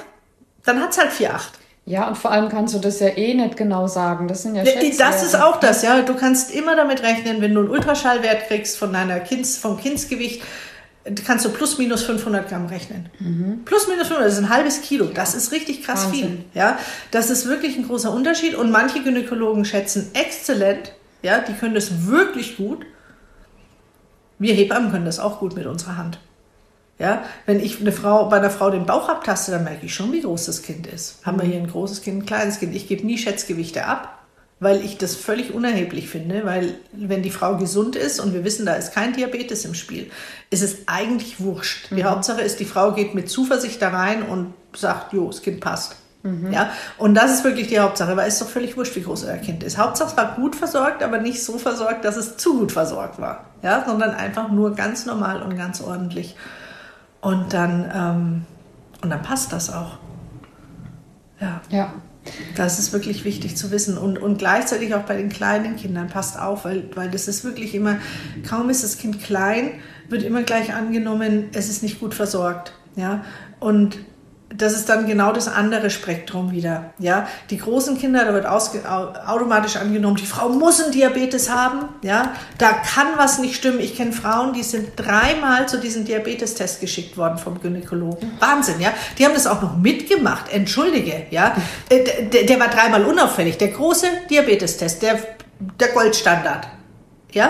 [0.63, 1.41] dann hat es halt 4,8.
[1.85, 4.27] Ja, und vor allem kannst du das ja eh nicht genau sagen.
[4.27, 4.97] Das sind ja Schätzwerte.
[4.99, 5.99] Das ist auch das, ja.
[6.03, 10.43] Du kannst immer damit rechnen, wenn du einen Ultraschallwert kriegst von deiner Kinds, vom Kindsgewicht,
[11.25, 13.09] kannst du plus minus 500 Gramm rechnen.
[13.19, 13.61] Mhm.
[13.65, 15.05] Plus minus 500, das ist ein halbes Kilo.
[15.05, 16.19] Das ist richtig krass Wahnsinn.
[16.19, 16.45] viel.
[16.53, 16.79] Ja,
[17.11, 18.55] das ist wirklich ein großer Unterschied.
[18.55, 22.85] Und manche Gynäkologen schätzen exzellent, ja, die können das wirklich gut.
[24.39, 26.19] Wir Hebammen können das auch gut mit unserer Hand.
[26.99, 30.13] Ja, wenn ich eine Frau, bei einer Frau den Bauch abtaste, dann merke ich schon,
[30.13, 31.25] wie groß das Kind ist.
[31.25, 32.75] Haben wir hier ein großes Kind, ein kleines Kind.
[32.75, 34.22] Ich gebe nie Schätzgewichte ab,
[34.63, 38.65] weil ich das völlig unerheblich finde, weil wenn die Frau gesund ist und wir wissen,
[38.65, 40.09] da ist kein Diabetes im Spiel,
[40.49, 41.91] ist es eigentlich wurscht.
[41.91, 42.05] Die mhm.
[42.05, 45.97] Hauptsache ist, die Frau geht mit Zuversicht da rein und sagt, jo, das Kind passt.
[46.23, 46.53] Mhm.
[46.53, 49.25] Ja, und das ist wirklich die Hauptsache, weil es ist doch völlig wurscht, wie groß
[49.25, 49.77] euer Kind ist.
[49.77, 53.45] Hauptsache es war gut versorgt, aber nicht so versorgt, dass es zu gut versorgt war.
[53.61, 56.35] Ja, sondern einfach nur ganz normal und ganz ordentlich.
[57.19, 58.45] Und dann, ähm,
[59.01, 59.97] und dann passt das auch.
[61.41, 61.61] Ja.
[61.69, 61.93] ja.
[62.55, 63.97] Das ist wirklich wichtig zu wissen.
[63.97, 67.75] Und, und gleichzeitig auch bei den kleinen Kindern passt auf, weil, weil das ist wirklich
[67.75, 67.97] immer,
[68.47, 69.71] kaum ist das Kind klein,
[70.09, 72.73] wird immer gleich angenommen, es ist nicht gut versorgt.
[72.95, 73.23] Ja?
[73.59, 73.97] Und
[74.55, 76.93] das ist dann genau das andere Spektrum wieder.
[76.99, 81.89] Ja, die großen Kinder, da wird automatisch angenommen, die Frau muss einen Diabetes haben.
[82.01, 83.79] Ja, da kann was nicht stimmen.
[83.79, 88.31] Ich kenne Frauen, die sind dreimal zu diesem Diabetestest geschickt worden vom Gynäkologen.
[88.39, 88.93] Wahnsinn, ja.
[89.17, 90.51] Die haben das auch noch mitgemacht.
[90.51, 91.55] Entschuldige, ja.
[91.89, 93.57] Äh, der, der war dreimal unauffällig.
[93.57, 95.19] Der große Diabetestest, der,
[95.79, 96.67] der Goldstandard.
[97.31, 97.49] Ja,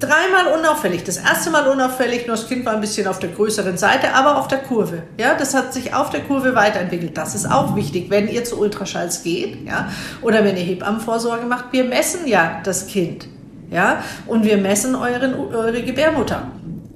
[0.00, 1.04] Dreimal unauffällig.
[1.04, 4.38] Das erste Mal unauffällig, nur das Kind war ein bisschen auf der größeren Seite, aber
[4.38, 5.02] auf der Kurve.
[5.18, 7.18] Ja, das hat sich auf der Kurve weiterentwickelt.
[7.18, 9.90] Das ist auch wichtig, wenn ihr zu Ultraschalls geht, ja,
[10.22, 11.66] oder wenn ihr Hebammenvorsorge macht.
[11.72, 13.28] Wir messen ja das Kind,
[13.70, 16.50] ja, und wir messen euren, eure Gebärmutter.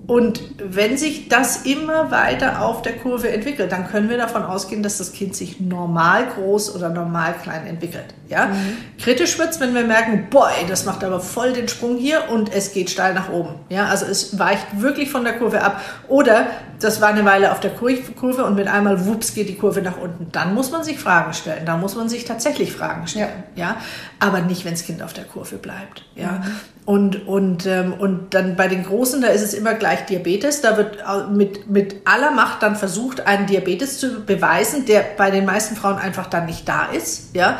[0.06, 4.82] Und wenn sich das immer weiter auf der Kurve entwickelt, dann können wir davon ausgehen,
[4.82, 8.14] dass das Kind sich normal groß oder normal klein entwickelt.
[8.28, 8.46] Ja?
[8.46, 8.76] Mhm.
[8.98, 12.72] Kritisch wird's, wenn wir merken, boah, das macht aber voll den Sprung hier und es
[12.72, 13.54] geht steil nach oben.
[13.70, 13.86] Ja?
[13.86, 15.80] Also es weicht wirklich von der Kurve ab.
[16.08, 16.48] Oder
[16.80, 19.96] das war eine Weile auf der Kurve und mit einmal wups geht die Kurve nach
[19.96, 20.30] unten.
[20.32, 21.64] Dann muss man sich Fragen stellen.
[21.64, 23.44] Da muss man sich tatsächlich Fragen stellen.
[23.56, 23.68] Ja.
[23.68, 23.76] ja?
[24.20, 26.04] Aber nicht, wenn das Kind auf der Kurve bleibt.
[26.14, 26.32] Ja?
[26.32, 26.60] Mhm.
[26.87, 30.61] Und, und, ähm, und dann bei den Großen, da ist es immer gleich Diabetes.
[30.61, 30.99] Da wird
[31.31, 35.97] mit, mit aller Macht dann versucht, einen Diabetes zu beweisen, der bei den meisten Frauen
[35.97, 37.35] einfach dann nicht da ist.
[37.35, 37.59] Ja?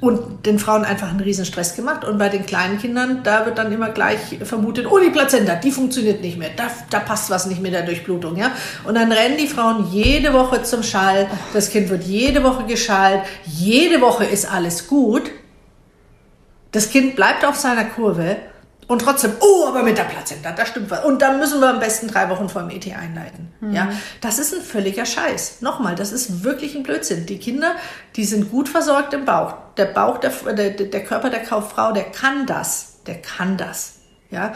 [0.00, 2.02] Und den Frauen einfach einen riesen Stress gemacht.
[2.06, 5.70] Und bei den kleinen Kindern, da wird dann immer gleich vermutet, oh, die Plazenta, die
[5.70, 6.50] funktioniert nicht mehr.
[6.56, 8.38] Da, da passt was nicht mit der Durchblutung.
[8.38, 8.52] Ja?
[8.84, 11.26] Und dann rennen die Frauen jede Woche zum Schall.
[11.52, 13.20] Das Kind wird jede Woche geschallt.
[13.44, 15.30] Jede Woche ist alles gut.
[16.70, 18.38] Das Kind bleibt auf seiner Kurve
[18.88, 21.04] und trotzdem, oh, aber mit der Plazenta, da stimmt was.
[21.04, 23.52] Und dann müssen wir am besten drei Wochen vor dem ET einleiten.
[23.60, 23.72] Mhm.
[23.72, 25.60] Ja, das ist ein völliger Scheiß.
[25.60, 27.26] Nochmal, das ist wirklich ein Blödsinn.
[27.26, 27.74] Die Kinder,
[28.16, 29.54] die sind gut versorgt im Bauch.
[29.76, 32.98] Der Bauch, der, der, der Körper der Kauffrau, der kann das.
[33.06, 33.94] Der kann das.
[34.30, 34.52] Ja,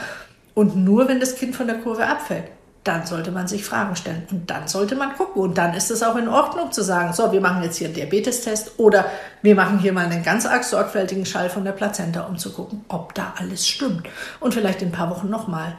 [0.55, 2.47] und nur wenn das Kind von der Kurve abfällt
[2.87, 4.27] dann sollte man sich Fragen stellen.
[4.31, 5.43] Und dann sollte man gucken.
[5.43, 7.95] Und dann ist es auch in Ordnung zu sagen, so, wir machen jetzt hier einen
[7.95, 9.07] Diabetestest oder
[9.43, 12.85] wir machen hier mal einen ganz arg sorgfältigen Schall von der Plazenta, um zu gucken,
[12.89, 14.09] ob da alles stimmt.
[14.41, 15.77] Und vielleicht in ein paar Wochen nochmal.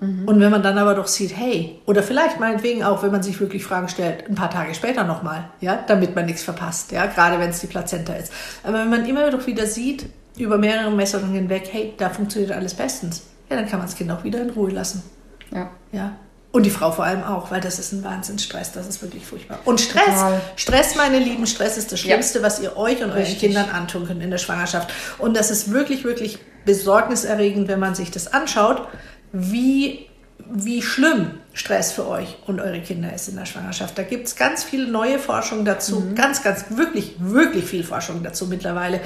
[0.00, 0.26] Mhm.
[0.26, 3.38] Und wenn man dann aber doch sieht, hey, oder vielleicht meinetwegen auch, wenn man sich
[3.40, 7.38] wirklich Fragen stellt, ein paar Tage später nochmal, ja, damit man nichts verpasst, ja, gerade
[7.38, 8.32] wenn es die Plazenta ist.
[8.62, 10.06] Aber wenn man immer doch wieder sieht,
[10.38, 14.10] über mehrere Messungen hinweg, hey, da funktioniert alles bestens, ja, dann kann man das Kind
[14.10, 15.02] auch wieder in Ruhe lassen.
[15.50, 15.70] Ja.
[15.92, 16.12] Ja.
[16.52, 19.58] Und die Frau vor allem auch, weil das ist ein Wahnsinnsstress, das ist wirklich furchtbar.
[19.64, 20.40] Und Stress, Total.
[20.56, 22.44] Stress, meine Lieben, Stress ist das Schlimmste, ja.
[22.44, 23.36] was ihr euch und Richtig.
[23.36, 24.92] euren Kindern antun könnt in der Schwangerschaft.
[25.16, 28.86] Und das ist wirklich, wirklich besorgniserregend, wenn man sich das anschaut,
[29.32, 30.10] wie,
[30.46, 33.96] wie schlimm Stress für euch und eure Kinder ist in der Schwangerschaft.
[33.96, 36.14] Da gibt es ganz viel neue Forschung dazu, mhm.
[36.14, 39.00] ganz, ganz, wirklich, wirklich viel Forschung dazu mittlerweile.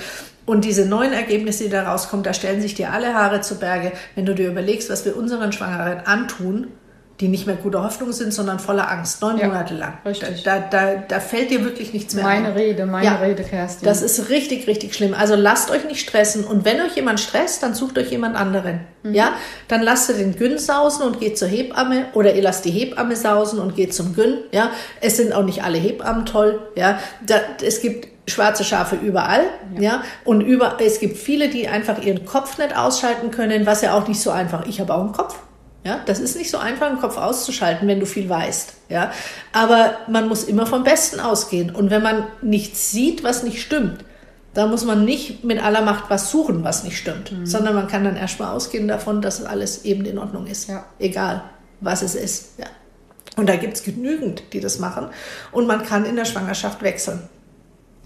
[0.46, 3.92] Und diese neuen Ergebnisse, die da rauskommen, da stellen sich dir alle Haare zu Berge,
[4.16, 6.72] wenn du dir überlegst, was wir unseren Schwangeren antun
[7.20, 9.94] die nicht mehr gute Hoffnung sind, sondern voller Angst, neun ja, Monate lang.
[10.04, 10.42] Richtig.
[10.42, 12.52] Da, da, da fällt dir wirklich nichts mehr Meine ein.
[12.52, 13.86] Rede, meine ja, Rede, Kerstin.
[13.86, 15.14] Das ist richtig, richtig schlimm.
[15.14, 18.80] Also lasst euch nicht stressen und wenn euch jemand stresst, dann sucht euch jemand anderen.
[19.02, 19.14] Mhm.
[19.14, 19.32] Ja,
[19.68, 23.16] dann lasst ihr den Gyn sausen und geht zur Hebamme oder ihr lasst die Hebamme
[23.16, 24.38] sausen und geht zum Gyn.
[24.52, 26.60] Ja, es sind auch nicht alle Hebammen toll.
[26.76, 29.44] Ja, da, es gibt schwarze Schafe überall,
[29.76, 29.80] ja.
[29.80, 33.94] ja, und über, es gibt viele, die einfach ihren Kopf nicht ausschalten können, was ja
[33.94, 34.66] auch nicht so einfach.
[34.66, 35.36] Ich habe auch einen Kopf,
[35.86, 38.74] ja, das ist nicht so einfach, den Kopf auszuschalten, wenn du viel weißt.
[38.88, 39.12] Ja,
[39.52, 41.74] aber man muss immer vom Besten ausgehen.
[41.74, 44.04] Und wenn man nichts sieht, was nicht stimmt,
[44.56, 47.44] Da muss man nicht mit aller Macht was suchen, was nicht stimmt, mhm.
[47.44, 50.66] sondern man kann dann erstmal ausgehen davon, dass alles eben in Ordnung ist.
[50.66, 50.86] Ja.
[50.98, 51.42] Egal,
[51.80, 52.58] was es ist.
[52.58, 52.64] Ja.
[53.36, 55.08] Und da gibt es genügend, die das machen.
[55.52, 57.28] Und man kann in der Schwangerschaft wechseln.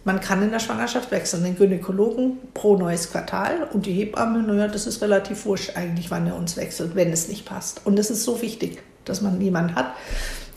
[0.05, 1.45] Man kann in der Schwangerschaft wechseln.
[1.45, 6.27] Den Gynäkologen pro neues Quartal und die Hebamme, naja, das ist relativ wurscht eigentlich, wann
[6.27, 7.83] er uns wechselt, wenn es nicht passt.
[7.85, 9.93] Und es ist so wichtig, dass man jemanden hat,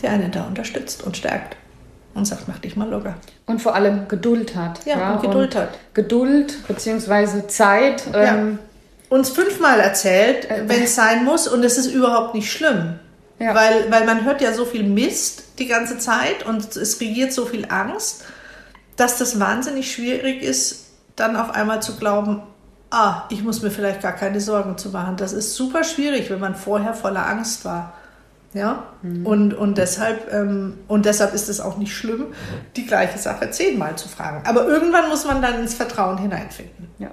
[0.02, 1.58] der einen da unterstützt und stärkt
[2.14, 3.16] und sagt, mach dich mal locker.
[3.46, 4.86] Und vor allem Geduld hat.
[4.86, 5.70] Ja, ja und Geduld und hat.
[5.94, 7.48] Geduld bzw.
[7.48, 8.04] Zeit.
[8.14, 9.18] Ähm, ja.
[9.18, 13.00] Uns fünfmal erzählt, äh, wenn es sein muss und es ist überhaupt nicht schlimm.
[13.40, 13.54] Ja.
[13.54, 17.46] Weil, weil man hört ja so viel Mist die ganze Zeit und es regiert so
[17.46, 18.24] viel Angst,
[18.96, 22.42] dass das wahnsinnig schwierig ist, dann auf einmal zu glauben,
[22.90, 25.18] ah, ich muss mir vielleicht gar keine Sorgen zu machen.
[25.18, 27.94] Das ist super schwierig, wenn man vorher voller Angst war.
[28.54, 29.26] Ja, mhm.
[29.26, 32.28] und, und, deshalb, ähm, und deshalb ist es auch nicht schlimm,
[32.76, 34.44] die gleiche Sache zehnmal zu fragen.
[34.46, 36.88] Aber irgendwann muss man dann ins Vertrauen hineinfinden.
[37.00, 37.10] Ja.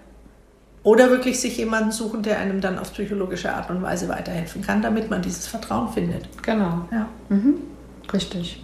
[0.82, 4.82] Oder wirklich sich jemanden suchen, der einem dann auf psychologische Art und Weise weiterhelfen kann,
[4.82, 6.28] damit man dieses Vertrauen findet.
[6.42, 6.86] Genau.
[6.90, 7.08] Ja.
[7.30, 7.54] Mhm.
[8.12, 8.62] Richtig.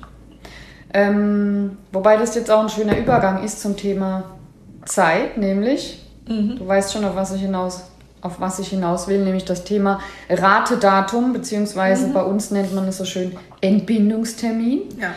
[0.94, 4.25] Ähm, wobei das jetzt auch ein schöner Übergang ist zum Thema
[4.85, 6.57] Zeit, nämlich, mhm.
[6.59, 7.85] du weißt schon, auf was ich hinaus
[8.22, 12.12] auf was ich hinaus will, nämlich das Thema Ratedatum, beziehungsweise mhm.
[12.12, 14.83] bei uns nennt man es so schön Entbindungstermin.
[15.01, 15.11] Ja.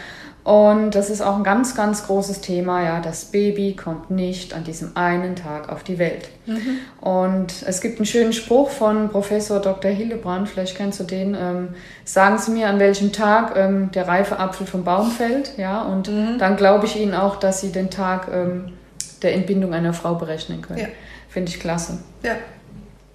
[0.50, 2.84] Und das ist auch ein ganz, ganz großes Thema.
[2.84, 6.28] Ja, das Baby kommt nicht an diesem einen Tag auf die Welt.
[6.48, 6.80] Mhm.
[7.02, 9.92] Und es gibt einen schönen Spruch von Professor Dr.
[9.92, 11.38] Hillebrand, vielleicht kennst du den.
[11.40, 15.56] Ähm, sagen Sie mir, an welchem Tag ähm, der reife Apfel vom Baum fällt.
[15.60, 16.40] Ja, und mhm.
[16.40, 18.74] dann glaube ich Ihnen auch, dass Sie den Tag ähm,
[19.22, 20.80] der Entbindung einer Frau berechnen können.
[20.80, 20.88] Ja.
[21.28, 22.00] Finde ich klasse.
[22.24, 22.38] Ja.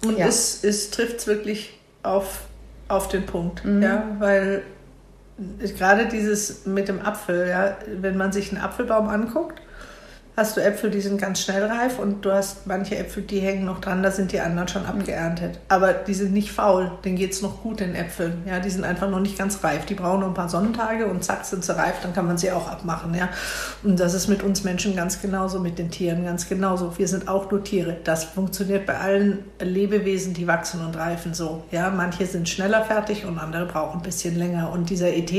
[0.05, 0.27] Und ja.
[0.27, 2.43] es, es trifft es wirklich auf,
[2.87, 3.65] auf den Punkt.
[3.65, 3.83] Mhm.
[3.83, 4.61] Ja, weil
[5.77, 9.61] gerade dieses mit dem Apfel, ja, wenn man sich einen Apfelbaum anguckt,
[10.35, 13.65] hast du Äpfel, die sind ganz schnell reif und du hast manche Äpfel, die hängen
[13.65, 15.59] noch dran, da sind die anderen schon abgeerntet.
[15.69, 18.43] Aber die sind nicht faul, denen geht es noch gut, den Äpfeln.
[18.45, 19.85] Ja, die sind einfach noch nicht ganz reif.
[19.85, 22.51] Die brauchen noch ein paar Sonnentage und zack sind sie reif, dann kann man sie
[22.51, 23.13] auch abmachen.
[23.13, 23.29] Ja.
[23.83, 26.97] Und das ist mit uns Menschen ganz genauso, mit den Tieren ganz genauso.
[26.97, 27.97] Wir sind auch nur Tiere.
[28.03, 31.63] Das funktioniert bei allen Lebewesen, die wachsen und reifen so.
[31.71, 34.71] Ja, manche sind schneller fertig und andere brauchen ein bisschen länger.
[34.71, 35.31] Und dieser ET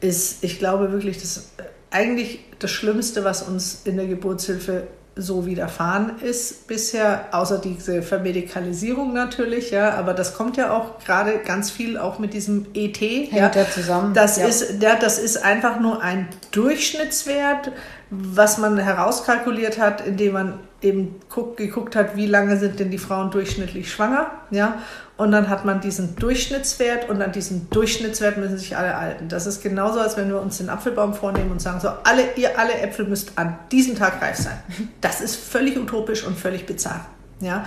[0.00, 1.50] ist, ich glaube wirklich, das
[1.90, 9.12] eigentlich das Schlimmste, was uns in der Geburtshilfe so widerfahren ist bisher, außer diese Vermedikalisierung
[9.12, 13.00] natürlich, ja, aber das kommt ja auch gerade ganz viel auch mit diesem ET.
[13.00, 14.14] Hängt ja, der zusammen.
[14.14, 14.46] Das ja.
[14.46, 17.72] ist, ja, das ist einfach nur ein Durchschnittswert,
[18.10, 22.98] was man herauskalkuliert hat, indem man eben guck, geguckt hat, wie lange sind denn die
[22.98, 24.80] Frauen durchschnittlich schwanger, ja,
[25.16, 29.28] und dann hat man diesen Durchschnittswert und an diesen Durchschnittswert müssen sich alle halten.
[29.28, 32.58] Das ist genauso, als wenn wir uns den Apfelbaum vornehmen und sagen, so, alle, ihr
[32.58, 34.58] alle Äpfel müsst an diesem Tag reif sein.
[35.00, 37.06] Das ist völlig utopisch und völlig bizarr,
[37.40, 37.66] ja,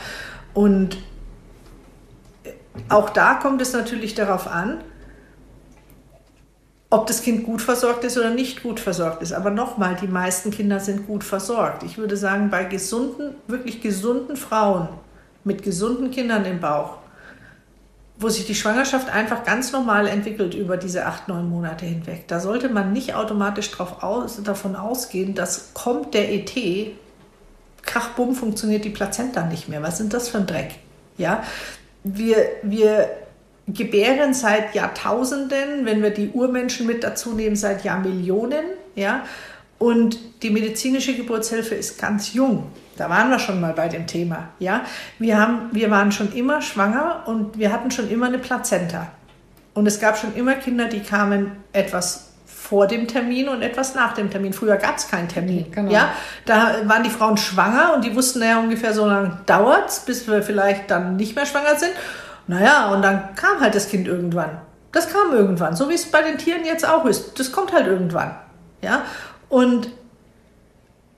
[0.53, 0.97] und
[2.89, 4.79] auch da kommt es natürlich darauf an,
[6.93, 9.33] ob das Kind gut versorgt ist oder nicht gut versorgt ist.
[9.33, 11.81] Aber nochmal, die meisten Kinder sind gut versorgt.
[11.81, 14.87] Ich würde sagen, bei gesunden, wirklich gesunden Frauen
[15.43, 16.97] mit gesunden Kindern im Bauch,
[18.19, 22.39] wo sich die Schwangerschaft einfach ganz normal entwickelt über diese acht, neun Monate hinweg, da
[22.39, 26.51] sollte man nicht automatisch drauf aus, davon ausgehen, dass kommt der ET,
[27.81, 29.81] krachbumm, funktioniert die Plazenta nicht mehr.
[29.81, 30.75] Was sind das für ein Dreck?
[31.17, 31.43] Ja,
[32.03, 33.09] wir, wir
[33.67, 38.65] gebären seit Jahrtausenden, wenn wir die Urmenschen mit dazu nehmen, seit Jahrmillionen.
[38.95, 39.25] Ja?
[39.79, 42.71] Und die medizinische Geburtshilfe ist ganz jung.
[42.97, 44.49] Da waren wir schon mal bei dem Thema.
[44.59, 44.85] Ja?
[45.17, 49.07] Wir, haben, wir waren schon immer schwanger und wir hatten schon immer eine Plazenta.
[49.73, 54.13] Und es gab schon immer Kinder, die kamen etwas vor dem Termin und etwas nach
[54.13, 54.53] dem Termin.
[54.53, 55.71] Früher gab es keinen Termin.
[55.71, 55.91] Genau.
[55.91, 56.13] Ja,
[56.45, 60.27] da waren die Frauen schwanger und die wussten ja ungefähr so lange dauert es, bis
[60.27, 61.91] wir vielleicht dann nicht mehr schwanger sind.
[62.47, 64.61] Naja, und dann kam halt das Kind irgendwann.
[64.91, 67.39] Das kam irgendwann, so wie es bei den Tieren jetzt auch ist.
[67.39, 68.35] Das kommt halt irgendwann.
[68.81, 69.03] Ja,
[69.49, 69.89] und,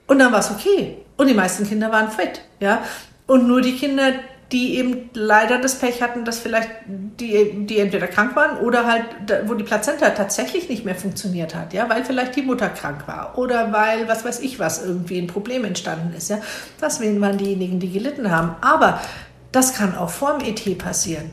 [0.08, 1.04] und dann war es okay.
[1.18, 2.42] Und die meisten Kinder waren fit.
[2.60, 2.82] Ja,
[3.28, 4.14] und nur die Kinder,
[4.52, 9.06] die eben leider das Pech hatten, dass vielleicht die, die entweder krank waren oder halt,
[9.46, 13.38] wo die Plazenta tatsächlich nicht mehr funktioniert hat, ja, weil vielleicht die Mutter krank war
[13.38, 16.38] oder weil, was weiß ich was, irgendwie ein Problem entstanden ist, ja.
[16.80, 18.56] Das waren diejenigen, die gelitten haben.
[18.62, 19.02] Aber
[19.56, 21.32] das kann auch vorm ET passieren.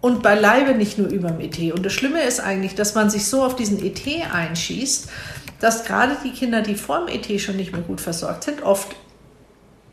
[0.00, 1.58] Und beileibe nicht nur über dem ET.
[1.72, 5.08] Und das Schlimme ist eigentlich, dass man sich so auf diesen ET einschießt,
[5.60, 8.96] dass gerade die Kinder, die vorm ET schon nicht mehr gut versorgt sind, oft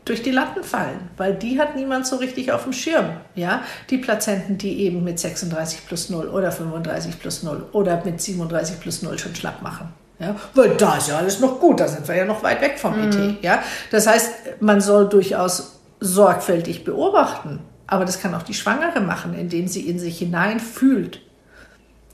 [0.04, 3.06] durch die Latten fallen, weil die hat niemand so richtig auf dem Schirm.
[3.36, 3.62] Ja?
[3.88, 8.80] Die Plazenten, die eben mit 36 plus 0 oder 35 plus 0 oder mit 37
[8.80, 9.92] plus 0 schon schlapp machen.
[10.18, 12.78] Ja, weil da ist ja alles noch gut, da sind wir ja noch weit weg
[12.78, 13.42] vom ET.
[13.42, 13.62] Ja?
[13.90, 19.68] Das heißt, man soll durchaus sorgfältig beobachten, aber das kann auch die Schwangere machen, indem
[19.68, 21.20] sie in sich hinein fühlt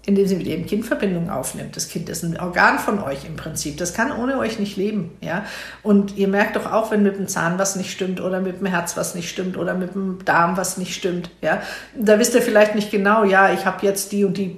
[0.07, 1.77] indem sie mit ihrem Kind Verbindung aufnimmt.
[1.77, 3.77] Das Kind ist ein Organ von euch im Prinzip.
[3.77, 5.11] Das kann ohne euch nicht leben.
[5.21, 5.45] Ja?
[5.83, 8.67] Und ihr merkt doch auch, wenn mit dem Zahn was nicht stimmt oder mit dem
[8.67, 11.31] Herz was nicht stimmt oder mit dem Darm was nicht stimmt.
[11.43, 11.61] Ja?
[11.97, 14.57] Da wisst ihr vielleicht nicht genau, ja, ich habe jetzt die und die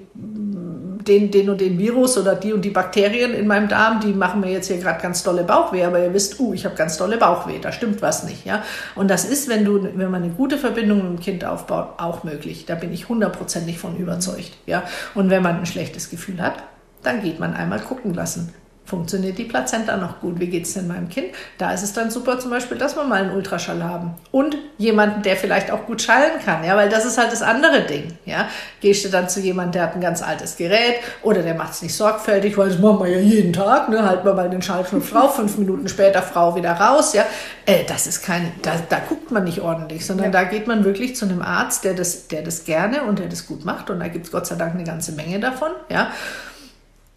[1.09, 4.41] den, den und den Virus oder die und die Bakterien in meinem Darm, die machen
[4.41, 7.17] mir jetzt hier gerade ganz dolle Bauchweh, aber ihr wisst, uh, ich habe ganz dolle
[7.17, 8.45] Bauchweh, da stimmt was nicht.
[8.45, 8.63] Ja?
[8.95, 12.25] Und das ist, wenn, du, wenn man eine gute Verbindung mit dem Kind aufbaut, auch
[12.25, 12.67] möglich.
[12.67, 14.53] Da bin ich hundertprozentig von überzeugt.
[14.67, 14.85] Ja?
[15.15, 16.63] Und wenn man ein schlechtes Gefühl hat,
[17.03, 18.53] dann geht man einmal gucken lassen
[18.89, 20.41] funktioniert die Plazenta noch gut?
[20.41, 21.29] Wie geht es denn meinem Kind?
[21.59, 24.15] Da ist es dann super zum Beispiel, dass wir mal einen Ultraschall haben.
[24.31, 27.83] Und jemanden, der vielleicht auch gut schallen kann, ja, weil das ist halt das andere
[27.83, 28.17] Ding.
[28.25, 28.49] Ja?
[28.81, 31.83] Gehst du dann zu jemandem, der hat ein ganz altes Gerät oder der macht es
[31.83, 34.03] nicht sorgfältig, weil das machen wir ja jeden Tag, ne?
[34.03, 37.13] halten wir mal den Schallknopf drauf, fünf Minuten später Frau wieder raus.
[37.13, 37.27] Ja?
[37.67, 40.33] Äh, das ist kein, da, da guckt man nicht ordentlich, sondern ja.
[40.33, 43.47] da geht man wirklich zu einem Arzt, der das, der das gerne und der das
[43.47, 43.91] gut macht.
[43.91, 45.73] Und da gibt es Gott sei Dank eine ganze Menge davon.
[45.91, 46.11] Ja?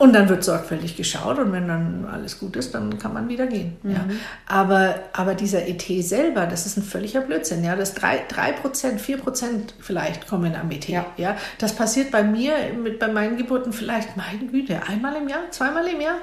[0.02, 3.46] Und dann wird sorgfältig geschaut und wenn dann alles gut ist, dann kann man wieder
[3.46, 3.78] gehen.
[3.84, 3.92] Mhm.
[3.92, 4.06] Ja.
[4.48, 7.64] Aber, aber dieser ET selber, das ist ein völliger Blödsinn.
[7.64, 7.76] Ja.
[7.76, 10.88] Das 3%, 3% 4% vielleicht kommen am ET.
[10.88, 11.06] Ja.
[11.18, 11.38] Ja.
[11.60, 15.86] Das passiert bei mir, mit, bei meinen Geburten vielleicht, meine Güte, einmal im Jahr, zweimal
[15.86, 16.18] im Jahr.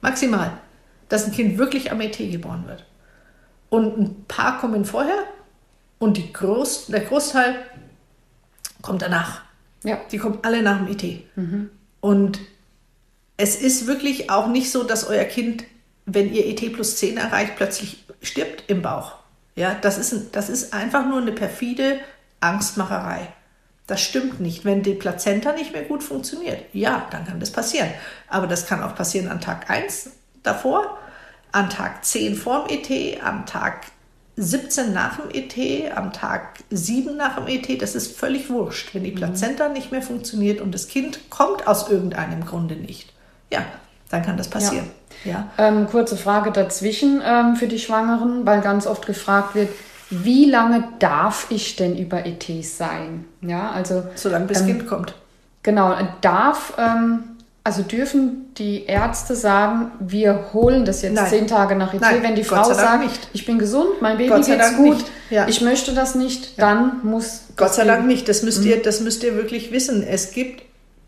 [0.00, 0.50] Maximal.
[1.08, 2.84] Dass ein Kind wirklich am ET geboren wird.
[3.68, 5.22] Und ein paar kommen vorher
[6.00, 7.54] und die Groß, der Großteil
[8.82, 9.42] kommt danach.
[9.84, 10.00] Ja.
[10.10, 11.36] Die kommen alle nach dem ET.
[11.36, 11.70] Mhm.
[12.00, 12.40] Und
[13.36, 15.64] es ist wirklich auch nicht so, dass euer Kind,
[16.06, 19.12] wenn ihr ET plus 10 erreicht, plötzlich stirbt im Bauch.
[19.56, 22.00] Ja, das ist, das ist einfach nur eine perfide
[22.40, 23.28] Angstmacherei.
[23.86, 24.64] Das stimmt nicht.
[24.64, 27.90] Wenn die Plazenta nicht mehr gut funktioniert, ja, dann kann das passieren.
[28.28, 30.10] Aber das kann auch passieren an Tag 1
[30.42, 30.98] davor,
[31.52, 33.86] an Tag 10 vorm ET, am Tag
[34.36, 38.94] 17 nach dem ET, am Tag 7 nach dem ET, das ist völlig wurscht.
[38.94, 39.16] Wenn die mhm.
[39.16, 43.13] Plazenta nicht mehr funktioniert und das Kind kommt aus irgendeinem Grunde nicht,
[43.54, 43.64] ja,
[44.10, 44.90] dann kann das passieren.
[45.24, 45.32] Ja.
[45.32, 45.68] ja.
[45.68, 49.70] Ähm, kurze Frage dazwischen ähm, für die Schwangeren, weil ganz oft gefragt wird,
[50.10, 53.24] wie lange darf ich denn über ETs sein?
[53.40, 55.14] Ja, also solange bis ähm, Kind kommt.
[55.62, 57.24] Genau, darf ähm,
[57.66, 61.30] also dürfen die Ärzte sagen, wir holen das jetzt Nein.
[61.30, 63.28] zehn Tage nach ET, Nein, wenn die Frau sagt, nicht.
[63.32, 65.48] ich bin gesund, mein Baby Gott geht's gut, ja.
[65.48, 66.66] ich möchte das nicht, ja.
[66.66, 68.28] dann muss Gott sei Dank nicht.
[68.28, 68.66] Das müsst mhm.
[68.66, 70.02] ihr, das müsst ihr wirklich wissen.
[70.06, 70.62] Es gibt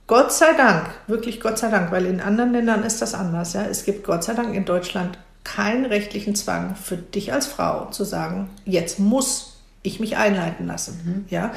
[0.07, 3.55] Gott sei Dank, wirklich Gott sei Dank, weil in anderen Ländern ist das anders.
[3.55, 3.65] Ja?
[3.65, 8.05] Es gibt Gott sei Dank in Deutschland keinen rechtlichen Zwang für dich als Frau zu
[8.05, 11.01] sagen, jetzt muss ich mich einleiten lassen.
[11.05, 11.25] Mhm.
[11.31, 11.53] Ja?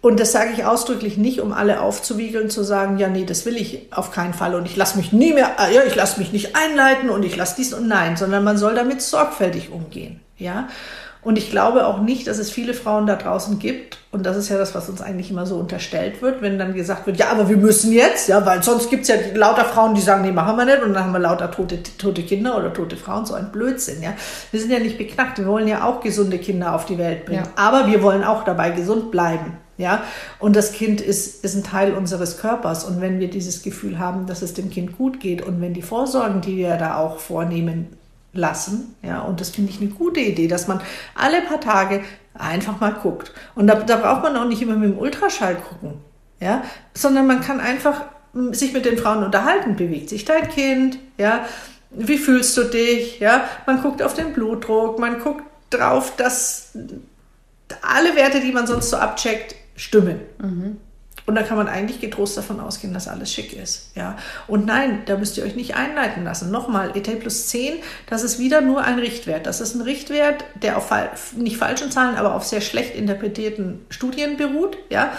[0.00, 3.56] Und das sage ich ausdrücklich nicht, um alle aufzuwiegeln, zu sagen, ja, nee, das will
[3.56, 6.32] ich auf keinen Fall und ich lasse mich nie mehr, äh, ja, ich lasse mich
[6.32, 10.20] nicht einleiten und ich lasse dies und nein, sondern man soll damit sorgfältig umgehen.
[10.38, 10.68] Ja?
[11.22, 13.98] Und ich glaube auch nicht, dass es viele Frauen da draußen gibt.
[14.10, 17.06] Und das ist ja das, was uns eigentlich immer so unterstellt wird, wenn dann gesagt
[17.06, 20.00] wird, ja, aber wir müssen jetzt, ja, weil sonst gibt es ja lauter Frauen, die
[20.00, 20.82] sagen, nee, machen wir nicht.
[20.82, 23.24] Und dann haben wir lauter tote, tote Kinder oder tote Frauen.
[23.24, 24.14] So ein Blödsinn, ja.
[24.50, 25.38] Wir sind ja nicht beknackt.
[25.38, 27.44] Wir wollen ja auch gesunde Kinder auf die Welt bringen.
[27.44, 27.62] Ja.
[27.62, 29.58] Aber wir wollen auch dabei gesund bleiben.
[29.78, 30.02] Ja,
[30.38, 32.84] und das Kind ist, ist ein Teil unseres Körpers.
[32.84, 35.82] Und wenn wir dieses Gefühl haben, dass es dem Kind gut geht und wenn die
[35.82, 37.96] Vorsorgen, die wir da auch vornehmen,
[38.32, 38.94] lassen.
[39.02, 40.80] Ja, und das finde ich eine gute Idee, dass man
[41.14, 42.02] alle paar Tage
[42.34, 43.32] einfach mal guckt.
[43.54, 45.94] Und da, da braucht man auch nicht immer mit dem Ultraschall gucken,
[46.40, 46.62] ja,
[46.94, 48.02] sondern man kann einfach
[48.52, 49.76] sich mit den Frauen unterhalten.
[49.76, 50.98] Bewegt sich dein Kind?
[51.18, 51.44] Ja,
[51.90, 53.20] wie fühlst du dich?
[53.20, 56.76] Ja, man guckt auf den Blutdruck, man guckt drauf, dass
[57.82, 60.20] alle Werte, die man sonst so abcheckt, stimmen.
[60.38, 60.78] Mhm.
[61.26, 63.90] Und da kann man eigentlich getrost davon ausgehen, dass alles schick ist.
[63.94, 64.16] Ja?
[64.48, 66.50] Und nein, da müsst ihr euch nicht einleiten lassen.
[66.50, 67.74] Nochmal, ET plus 10,
[68.08, 69.46] das ist wieder nur ein Richtwert.
[69.46, 70.90] Das ist ein Richtwert, der auf
[71.36, 75.12] nicht falschen Zahlen, aber auf sehr schlecht interpretierten Studien beruht, ja?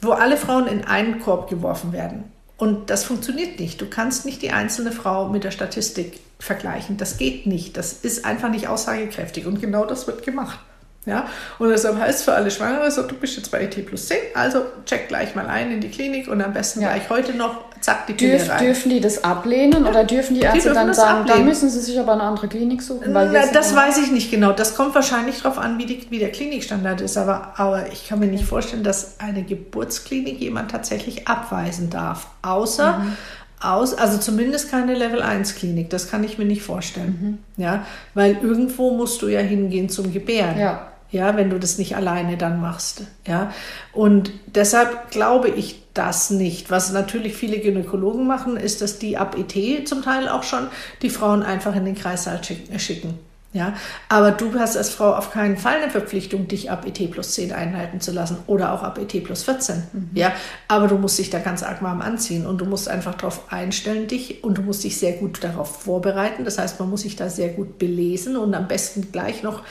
[0.00, 2.24] wo alle Frauen in einen Korb geworfen werden.
[2.56, 3.80] Und das funktioniert nicht.
[3.80, 6.96] Du kannst nicht die einzelne Frau mit der Statistik vergleichen.
[6.96, 7.76] Das geht nicht.
[7.76, 9.46] Das ist einfach nicht aussagekräftig.
[9.46, 10.60] Und genau das wird gemacht.
[11.04, 11.26] Ja?
[11.58, 14.62] Und deshalb heißt für alle Schwangere so, du bist jetzt bei ET plus 10, also
[14.86, 16.90] check gleich mal ein in die Klinik und am besten ja.
[16.90, 18.64] gleich heute noch, zack, die Dürf, rein.
[18.64, 19.90] Dürfen die das ablehnen ja.
[19.90, 22.82] oder dürfen die Ärzte die dann sagen, da müssen sie sich aber eine andere Klinik
[22.82, 23.12] suchen?
[23.12, 24.52] Weil Na, das weiß ich nicht genau.
[24.52, 27.18] Das kommt wahrscheinlich darauf an, wie, die, wie der Klinikstandard ist.
[27.18, 32.28] Aber, aber ich kann mir nicht vorstellen, dass eine Geburtsklinik jemand tatsächlich abweisen darf.
[32.42, 33.16] Außer mhm
[33.62, 37.38] aus, also zumindest keine Level 1 Klinik, das kann ich mir nicht vorstellen.
[37.56, 37.62] Mhm.
[37.62, 40.58] Ja, weil irgendwo musst du ja hingehen zum Gebären.
[40.58, 40.91] Ja.
[41.12, 43.52] Ja, wenn du das nicht alleine dann machst, ja.
[43.92, 46.70] Und deshalb glaube ich das nicht.
[46.70, 50.68] Was natürlich viele Gynäkologen machen, ist, dass die ab ET zum Teil auch schon
[51.02, 53.18] die Frauen einfach in den Kreissaal schicken.
[53.54, 53.74] Ja,
[54.08, 57.52] aber du hast als Frau auf keinen Fall eine Verpflichtung, dich ab ET plus 10
[57.52, 59.82] einhalten zu lassen oder auch ab ET plus 14.
[59.92, 60.10] Mhm.
[60.14, 60.32] Ja,
[60.68, 64.06] aber du musst dich da ganz arg warm anziehen und du musst einfach darauf einstellen,
[64.06, 66.46] dich und du musst dich sehr gut darauf vorbereiten.
[66.46, 69.62] Das heißt, man muss sich da sehr gut belesen und am besten gleich noch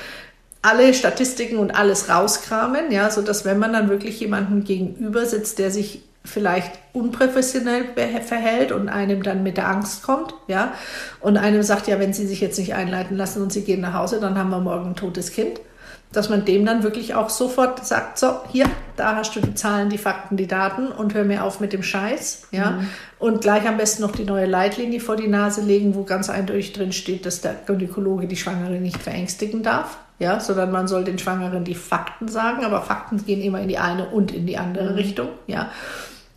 [0.62, 5.60] alle Statistiken und alles rauskramen, ja, so dass wenn man dann wirklich jemanden gegenüber sitzt,
[5.60, 7.86] der sich vielleicht unprofessionell
[8.24, 10.74] verhält und einem dann mit der Angst kommt, ja,
[11.20, 13.94] und einem sagt, ja, wenn Sie sich jetzt nicht einleiten lassen und Sie gehen nach
[13.94, 15.60] Hause, dann haben wir morgen ein totes Kind,
[16.12, 18.66] dass man dem dann wirklich auch sofort sagt, so, hier,
[18.98, 21.82] da hast du die Zahlen, die Fakten, die Daten und hör mir auf mit dem
[21.82, 22.88] Scheiß, ja, mhm.
[23.18, 26.74] und gleich am besten noch die neue Leitlinie vor die Nase legen, wo ganz eindeutig
[26.74, 31.18] drin steht, dass der Gynäkologe die Schwangere nicht verängstigen darf, ja, sondern man soll den
[31.18, 34.92] Schwangeren die Fakten sagen, aber Fakten gehen immer in die eine und in die andere
[34.92, 34.96] mhm.
[34.96, 35.72] Richtung, ja.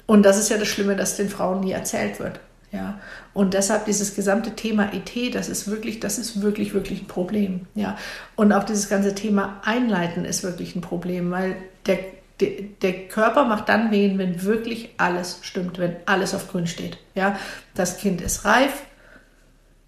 [0.07, 2.41] Und das ist ja das Schlimme, dass den Frauen nie erzählt wird.
[2.73, 2.99] Ja,
[3.35, 7.67] und deshalb dieses gesamte Thema ET, das ist wirklich, das ist wirklich, wirklich ein Problem.
[7.75, 7.97] Ja,
[8.37, 11.55] und auch dieses ganze Thema Einleiten ist wirklich ein Problem, weil
[11.87, 11.99] der,
[12.41, 12.51] der,
[12.83, 16.99] der Körper macht dann wehen, wenn wirklich alles stimmt, wenn alles auf grün steht.
[17.15, 17.39] Ja,
[17.75, 18.83] das Kind ist reif,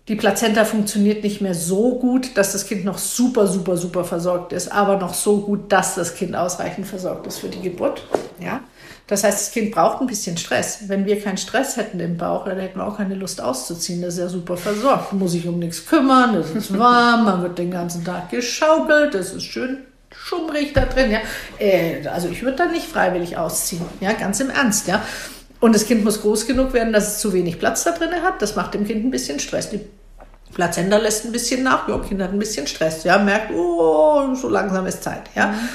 [0.09, 4.53] die Plazenta funktioniert nicht mehr so gut, dass das Kind noch super, super, super versorgt
[4.53, 8.05] ist, aber noch so gut, dass das Kind ausreichend versorgt ist für die Geburt.
[8.39, 8.61] Ja?
[9.09, 10.89] Das heißt, das Kind braucht ein bisschen Stress.
[10.89, 14.01] Wenn wir keinen Stress hätten im Bauch, dann hätten wir auch keine Lust auszuziehen.
[14.01, 15.13] Das ist ja super versorgt.
[15.13, 19.33] Muss sich um nichts kümmern, es ist warm, man wird den ganzen Tag geschaukelt, es
[19.33, 19.79] ist schön
[20.17, 21.11] schummrig da drin.
[21.11, 21.19] Ja?
[21.59, 23.85] Äh, also ich würde da nicht freiwillig ausziehen.
[24.01, 24.87] Ja, ganz im Ernst.
[24.87, 25.03] Ja.
[25.61, 28.43] Und das Kind muss groß genug werden, dass es zu wenig Platz da drin hat.
[28.43, 29.71] Das macht dem Kind ein bisschen Stress.
[29.71, 29.81] Die
[30.55, 31.89] Plazenta lässt ein bisschen nach.
[31.89, 33.05] Ja, Kind hat ein bisschen Stress.
[33.05, 35.23] Ja, merkt, oh, so langsam ist Zeit.
[35.35, 35.49] Ja.
[35.49, 35.69] Mhm.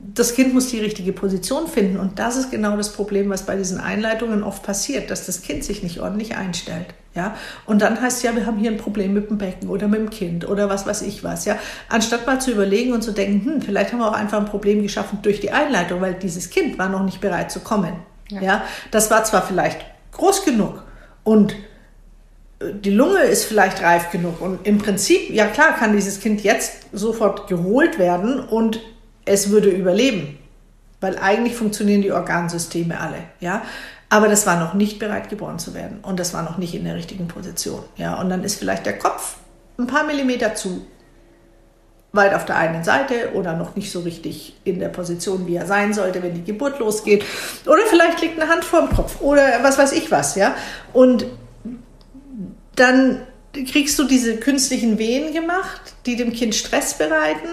[0.00, 1.98] Das Kind muss die richtige Position finden.
[1.98, 5.64] Und das ist genau das Problem, was bei diesen Einleitungen oft passiert, dass das Kind
[5.64, 6.86] sich nicht ordentlich einstellt.
[7.14, 7.34] Ja,
[7.66, 10.10] und dann heißt ja, wir haben hier ein Problem mit dem Becken oder mit dem
[10.10, 11.46] Kind oder was weiß ich was.
[11.46, 11.58] Ja,
[11.88, 14.82] anstatt mal zu überlegen und zu denken, hm, vielleicht haben wir auch einfach ein Problem
[14.82, 17.94] geschaffen durch die Einleitung, weil dieses Kind war noch nicht bereit zu kommen.
[18.28, 20.82] Ja, ja das war zwar vielleicht groß genug
[21.24, 21.54] und
[22.60, 26.42] äh, die Lunge ist vielleicht reif genug und im Prinzip, ja klar, kann dieses Kind
[26.42, 28.80] jetzt sofort geholt werden und
[29.24, 30.38] es würde überleben,
[31.00, 33.62] weil eigentlich funktionieren die Organsysteme alle, ja.
[34.10, 36.84] Aber das war noch nicht bereit, geboren zu werden und das war noch nicht in
[36.84, 38.18] der richtigen Position, ja.
[38.20, 39.36] Und dann ist vielleicht der Kopf
[39.78, 40.86] ein paar Millimeter zu
[42.12, 45.66] weit auf der einen Seite oder noch nicht so richtig in der Position, wie er
[45.66, 47.24] sein sollte, wenn die Geburt losgeht.
[47.66, 50.54] Oder vielleicht liegt eine Hand vorm Kopf oder was weiß ich was, ja.
[50.92, 51.26] Und
[52.76, 57.48] dann kriegst du diese künstlichen Wehen gemacht, die dem Kind Stress bereiten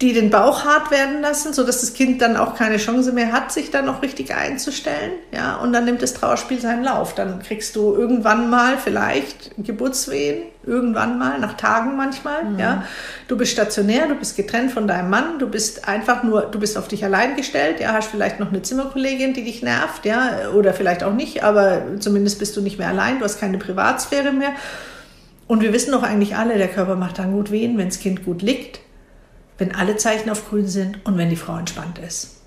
[0.00, 3.52] die den Bauch hart werden lassen, sodass das Kind dann auch keine Chance mehr hat,
[3.52, 5.12] sich dann noch richtig einzustellen.
[5.34, 7.14] Ja, und dann nimmt das Trauerspiel seinen Lauf.
[7.14, 12.44] Dann kriegst du irgendwann mal vielleicht Geburtswehen, irgendwann mal, nach Tagen manchmal.
[12.44, 12.58] Mhm.
[12.58, 12.84] Ja,
[13.28, 16.78] du bist stationär, du bist getrennt von deinem Mann, du bist einfach nur, du bist
[16.78, 17.80] auf dich allein gestellt.
[17.80, 21.82] Ja, hast vielleicht noch eine Zimmerkollegin, die dich nervt, ja, oder vielleicht auch nicht, aber
[22.00, 24.52] zumindest bist du nicht mehr allein, du hast keine Privatsphäre mehr.
[25.46, 28.24] Und wir wissen doch eigentlich alle, der Körper macht dann gut wehen, wenn das Kind
[28.24, 28.80] gut liegt
[29.58, 32.40] wenn alle Zeichen auf grün sind und wenn die Frau entspannt ist.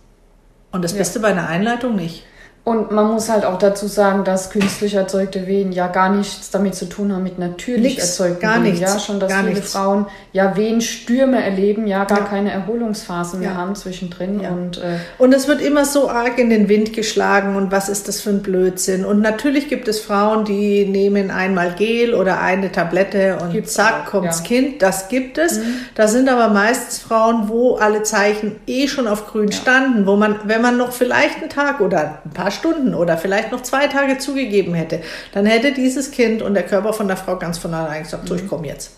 [0.71, 0.99] Und das ja.
[0.99, 2.23] bist du bei einer Einleitung nicht.
[2.67, 6.75] Und man muss halt auch dazu sagen, dass künstlich erzeugte Wehen ja gar nichts damit
[6.75, 8.73] zu tun haben mit natürlich nichts, erzeugten gar Wehen.
[8.73, 9.71] Nichts, ja, schon, dass viele nichts.
[9.71, 12.25] Frauen ja Wehenstürme erleben, ja gar ja.
[12.25, 13.55] keine Erholungsphase mehr ja.
[13.55, 14.41] haben zwischendrin.
[14.41, 14.49] Ja.
[14.49, 18.09] Und, äh, und es wird immer so arg in den Wind geschlagen und was ist
[18.09, 19.05] das für ein Blödsinn.
[19.05, 24.43] Und natürlich gibt es Frauen, die nehmen einmal Gel oder eine Tablette und zack, kommt's
[24.43, 24.81] Kind.
[24.81, 25.59] Das gibt es.
[25.59, 25.63] Mhm.
[25.95, 30.35] Da sind aber meistens Frauen, wo alle Zeichen eh schon auf grün standen, wo man,
[30.43, 34.17] wenn man noch vielleicht einen Tag oder ein paar Stunden oder vielleicht noch zwei Tage
[34.17, 35.01] zugegeben hätte,
[35.33, 38.35] dann hätte dieses Kind und der Körper von der Frau ganz von allein gesagt, so,
[38.35, 38.49] ich mhm.
[38.49, 38.91] komme jetzt.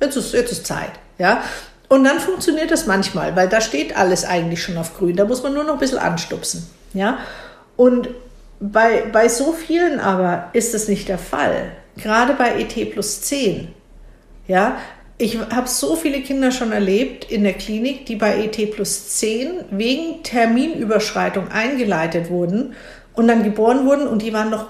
[0.00, 0.92] Jetzt ist, jetzt ist Zeit.
[1.18, 1.42] Ja?
[1.88, 5.16] Und dann funktioniert das manchmal, weil da steht alles eigentlich schon auf grün.
[5.16, 6.68] Da muss man nur noch ein bisschen anstupsen.
[6.92, 7.18] Ja?
[7.76, 8.08] Und
[8.60, 11.72] bei, bei so vielen aber ist das nicht der Fall.
[11.96, 13.68] Gerade bei ET plus 10.
[14.48, 14.76] Ja,
[15.18, 19.64] ich habe so viele Kinder schon erlebt in der Klinik, die bei ET plus 10
[19.70, 22.74] wegen Terminüberschreitung eingeleitet wurden
[23.16, 24.66] und dann geboren wurden und die waren noch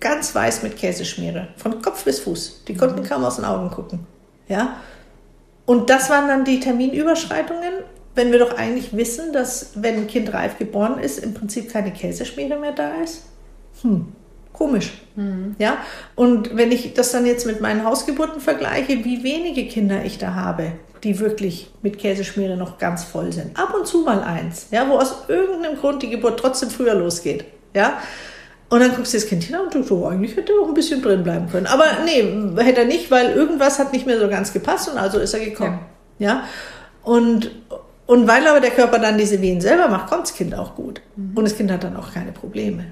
[0.00, 2.64] ganz weiß mit Käseschmiere, von Kopf bis Fuß.
[2.66, 3.06] Die konnten mhm.
[3.06, 4.06] kaum aus den Augen gucken.
[4.48, 4.76] Ja?
[5.66, 7.72] Und das waren dann die Terminüberschreitungen,
[8.14, 11.92] wenn wir doch eigentlich wissen, dass wenn ein Kind reif geboren ist, im Prinzip keine
[11.92, 13.22] Käseschmiere mehr da ist.
[13.82, 14.12] Hm.
[14.52, 14.92] Komisch.
[15.58, 15.78] Ja?
[16.16, 20.34] Und wenn ich das dann jetzt mit meinen Hausgeburten vergleiche, wie wenige Kinder ich da
[20.34, 20.72] habe,
[21.04, 23.58] die wirklich mit Käseschmiere noch ganz voll sind.
[23.58, 27.44] Ab und zu mal eins, ja, wo aus irgendeinem Grund die Geburt trotzdem früher losgeht.
[27.74, 28.00] Ja?
[28.68, 30.74] Und dann guckst du das Kind hin und du so, eigentlich hätte er auch ein
[30.74, 31.66] bisschen drin bleiben können.
[31.66, 32.22] Aber nee,
[32.62, 35.40] hätte er nicht, weil irgendwas hat nicht mehr so ganz gepasst und also ist er
[35.40, 35.80] gekommen.
[36.18, 36.28] Ja.
[36.28, 36.44] ja?
[37.02, 37.50] Und,
[38.06, 41.00] und weil aber der Körper dann diese Wehen selber macht, kommt das Kind auch gut.
[41.16, 41.36] Mhm.
[41.36, 42.86] Und das Kind hat dann auch keine Probleme.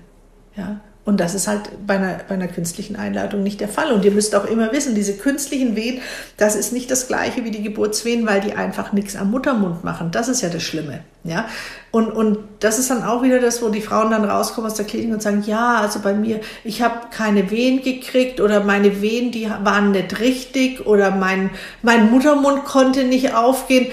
[0.56, 0.80] Ja.
[1.08, 3.92] Und das ist halt bei einer, bei einer künstlichen Einleitung nicht der Fall.
[3.92, 6.02] Und ihr müsst auch immer wissen, diese künstlichen Wehen,
[6.36, 10.10] das ist nicht das gleiche wie die Geburtswehen, weil die einfach nichts am Muttermund machen.
[10.10, 11.00] Das ist ja das Schlimme.
[11.24, 11.48] Ja?
[11.92, 14.84] Und, und das ist dann auch wieder das, wo die Frauen dann rauskommen aus der
[14.84, 19.32] Klinik und sagen, ja, also bei mir, ich habe keine Wehen gekriegt oder meine Wehen,
[19.32, 21.48] die waren nicht richtig oder mein,
[21.80, 23.86] mein Muttermund konnte nicht aufgehen.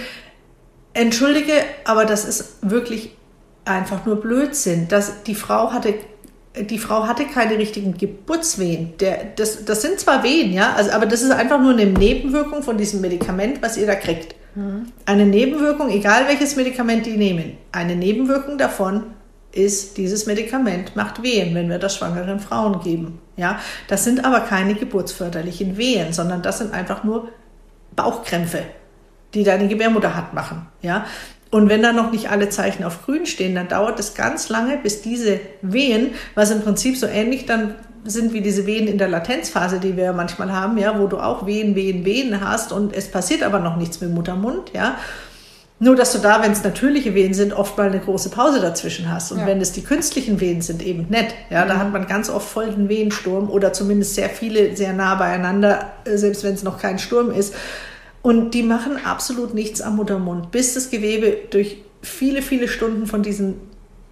[0.91, 1.53] Entschuldige,
[1.85, 3.15] aber das ist wirklich
[3.63, 4.89] einfach nur Blödsinn.
[4.89, 5.93] Das, die Frau hatte
[6.61, 8.97] die Frau hatte keine richtigen Geburtswehen.
[8.99, 12.63] Der, das, das sind zwar Wehen, ja, also, aber das ist einfach nur eine Nebenwirkung
[12.63, 14.35] von diesem Medikament, was ihr da kriegt.
[14.55, 14.87] Mhm.
[15.05, 19.03] Eine Nebenwirkung, egal welches Medikament die nehmen, eine Nebenwirkung davon
[19.51, 23.19] ist, dieses Medikament macht Wehen, wenn wir das schwangeren Frauen geben.
[23.37, 27.29] Ja, das sind aber keine geburtsförderlichen Wehen, sondern das sind einfach nur
[27.95, 28.63] Bauchkrämpfe,
[29.33, 30.67] die deine Gebärmutter hat machen.
[30.81, 31.05] Ja,
[31.55, 34.75] und wenn da noch nicht alle Zeichen auf grün stehen, dann dauert es ganz lange,
[34.75, 39.07] bis diese Wehen, was im Prinzip so ähnlich dann sind wie diese Wehen in der
[39.07, 43.09] Latenzphase, die wir manchmal haben, ja, wo du auch Wehen, Wehen, Wehen hast und es
[43.09, 44.95] passiert aber noch nichts mit Muttermund, ja.
[45.79, 49.09] Nur, dass du da, wenn es natürliche Wehen sind, oft mal eine große Pause dazwischen
[49.09, 49.31] hast.
[49.31, 49.47] Und ja.
[49.47, 51.33] wenn es die künstlichen Wehen sind, eben nett.
[51.49, 51.69] Ja, mhm.
[51.69, 55.93] da hat man ganz oft voll den Wehensturm oder zumindest sehr viele sehr nah beieinander,
[56.03, 57.53] äh, selbst wenn es noch kein Sturm ist.
[58.25, 63.21] Und die machen absolut nichts am Muttermund, bis das Gewebe durch viele, viele Stunden von
[63.21, 63.59] diesen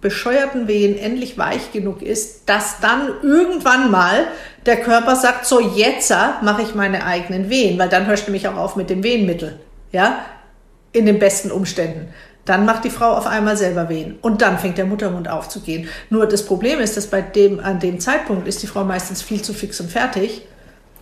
[0.00, 4.28] bescheuerten Wehen endlich weich genug ist, dass dann irgendwann mal
[4.66, 8.46] der Körper sagt, so jetzt mache ich meine eigenen Wehen, weil dann hörst du mich
[8.46, 9.58] auch auf mit dem Wehenmittel.
[9.90, 10.20] Ja,
[10.92, 12.06] in den besten Umständen.
[12.44, 15.88] Dann macht die Frau auf einmal selber Wehen und dann fängt der Muttermund aufzugehen.
[16.08, 19.42] Nur das Problem ist, dass bei dem, an dem Zeitpunkt ist die Frau meistens viel
[19.42, 20.46] zu fix und fertig,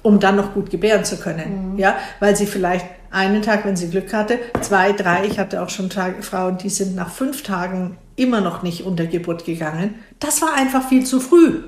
[0.00, 1.72] um dann noch gut gebären zu können.
[1.74, 1.78] Mhm.
[1.78, 5.26] Ja, weil sie vielleicht einen Tag, wenn sie Glück hatte, zwei, drei.
[5.26, 9.06] Ich hatte auch schon Tage, Frauen, die sind nach fünf Tagen immer noch nicht unter
[9.06, 9.94] Geburt gegangen.
[10.18, 11.62] Das war einfach viel zu früh.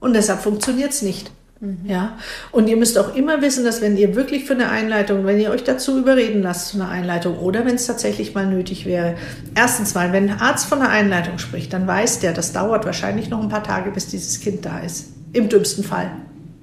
[0.00, 1.30] Und deshalb funktioniert es nicht.
[1.60, 1.78] Mhm.
[1.84, 2.18] Ja,
[2.52, 5.50] und ihr müsst auch immer wissen, dass wenn ihr wirklich für eine Einleitung, wenn ihr
[5.50, 9.14] euch dazu überreden lasst zu einer Einleitung oder wenn es tatsächlich mal nötig wäre,
[9.54, 13.30] erstens mal, wenn ein Arzt von einer Einleitung spricht, dann weiß der, das dauert wahrscheinlich
[13.30, 15.06] noch ein paar Tage, bis dieses Kind da ist.
[15.32, 16.10] Im dümmsten Fall.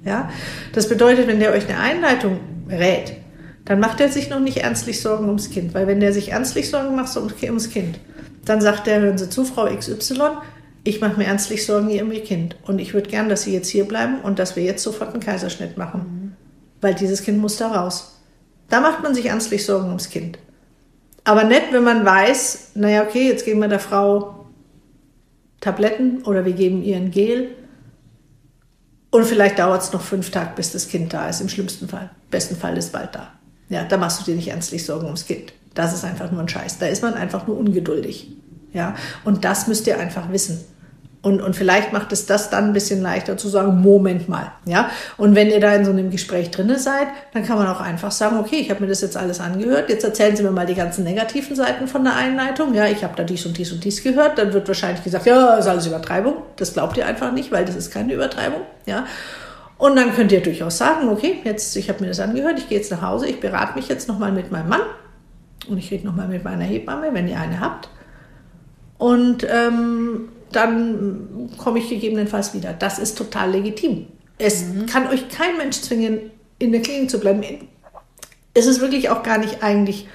[0.04, 0.30] Ja,
[0.72, 2.38] das bedeutet, wenn der euch eine Einleitung
[2.68, 3.14] rät,
[3.64, 5.74] dann macht er sich noch nicht ernstlich Sorgen ums Kind.
[5.74, 7.98] Weil wenn der sich ernstlich Sorgen macht ums Kind,
[8.44, 10.20] dann sagt er, hören Sie zu, Frau XY,
[10.84, 12.56] ich mache mir ernstlich Sorgen um Ihr Kind.
[12.62, 15.22] Und ich würde gern, dass Sie jetzt hier bleiben und dass wir jetzt sofort einen
[15.22, 16.00] Kaiserschnitt machen.
[16.00, 16.32] Mhm.
[16.82, 18.20] Weil dieses Kind muss da raus.
[18.68, 20.38] Da macht man sich ernstlich Sorgen ums Kind.
[21.24, 24.46] Aber nicht, wenn man weiß, naja, okay, jetzt geben wir der Frau
[25.60, 27.52] Tabletten oder wir geben ihr ein Gel.
[29.10, 32.10] Und vielleicht dauert es noch fünf Tage, bis das Kind da ist, im schlimmsten Fall.
[32.24, 33.32] Im besten Fall ist bald da.
[33.68, 35.52] Ja, da machst du dir nicht ernstlich Sorgen ums Kind.
[35.74, 36.78] Das ist einfach nur ein Scheiß.
[36.78, 38.28] Da ist man einfach nur ungeduldig.
[38.72, 38.94] Ja,
[39.24, 40.64] und das müsst ihr einfach wissen.
[41.24, 44.52] Und, und vielleicht macht es das dann ein bisschen leichter zu sagen, Moment mal.
[44.66, 47.80] Ja, und wenn ihr da in so einem Gespräch drinne seid, dann kann man auch
[47.80, 49.88] einfach sagen, okay, ich habe mir das jetzt alles angehört.
[49.88, 52.74] Jetzt erzählen Sie mir mal die ganzen negativen Seiten von der Einleitung.
[52.74, 54.36] Ja, ich habe da dies und dies und dies gehört.
[54.36, 56.34] Dann wird wahrscheinlich gesagt, ja, das ist alles Übertreibung.
[56.56, 58.60] Das glaubt ihr einfach nicht, weil das ist keine Übertreibung.
[58.84, 59.06] Ja,
[59.84, 62.78] und dann könnt ihr durchaus sagen, okay, jetzt, ich habe mir das angehört, ich gehe
[62.78, 64.80] jetzt nach Hause, ich berate mich jetzt nochmal mit meinem Mann
[65.68, 67.90] und ich rede nochmal mit meiner Hebamme, wenn ihr eine habt.
[68.96, 72.72] Und ähm, dann komme ich gegebenenfalls wieder.
[72.72, 74.06] Das ist total legitim.
[74.38, 74.86] Es mhm.
[74.86, 77.42] kann euch kein Mensch zwingen, in der Klinik zu bleiben.
[78.54, 80.08] Es ist wirklich auch gar nicht eigentlich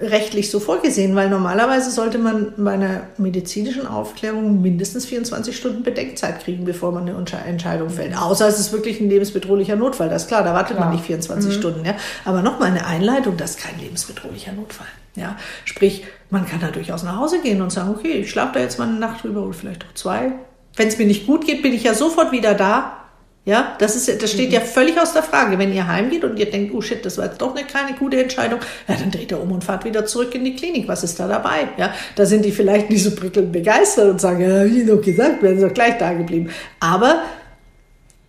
[0.00, 6.40] rechtlich so vorgesehen, weil normalerweise sollte man bei einer medizinischen Aufklärung mindestens 24 Stunden Bedenkzeit
[6.44, 8.16] kriegen, bevor man eine Entscheidung fällt.
[8.16, 10.86] Außer es ist wirklich ein lebensbedrohlicher Notfall, das ist klar, da wartet klar.
[10.86, 11.58] man nicht 24 mhm.
[11.58, 11.84] Stunden.
[11.84, 11.96] Ja.
[12.24, 14.86] Aber nochmal eine Einleitung, das ist kein lebensbedrohlicher Notfall.
[15.16, 15.36] Ja.
[15.64, 18.78] Sprich, man kann da durchaus nach Hause gehen und sagen, okay, ich schlafe da jetzt
[18.78, 20.32] mal eine Nacht drüber oder vielleicht auch zwei.
[20.76, 23.07] Wenn es mir nicht gut geht, bin ich ja sofort wieder da
[23.48, 25.58] ja, das, ist, das steht ja völlig aus der Frage.
[25.58, 28.20] Wenn ihr heimgeht und ihr denkt, oh shit, das war jetzt doch eine keine gute
[28.20, 30.86] Entscheidung, ja, dann dreht ihr um und fahrt wieder zurück in die Klinik.
[30.86, 31.66] Was ist da dabei?
[31.78, 35.42] Ja, da sind die vielleicht nicht so prickelnd begeistert und sagen, ja, wie doch gesagt,
[35.42, 36.50] wären sie doch gleich da geblieben.
[36.78, 37.22] Aber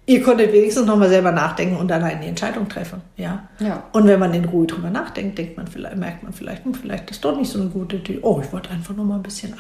[0.10, 3.02] ihr konntet wenigstens nochmal selber nachdenken und allein die Entscheidung treffen.
[3.16, 3.48] Ja?
[3.60, 3.84] ja.
[3.92, 7.12] Und wenn man in Ruhe drüber nachdenkt, denkt man vielleicht, merkt man vielleicht, hm, vielleicht
[7.12, 8.18] ist doch nicht so eine gute Idee.
[8.24, 9.60] Oh, ich wollte einfach nur mal ein bisschen ab.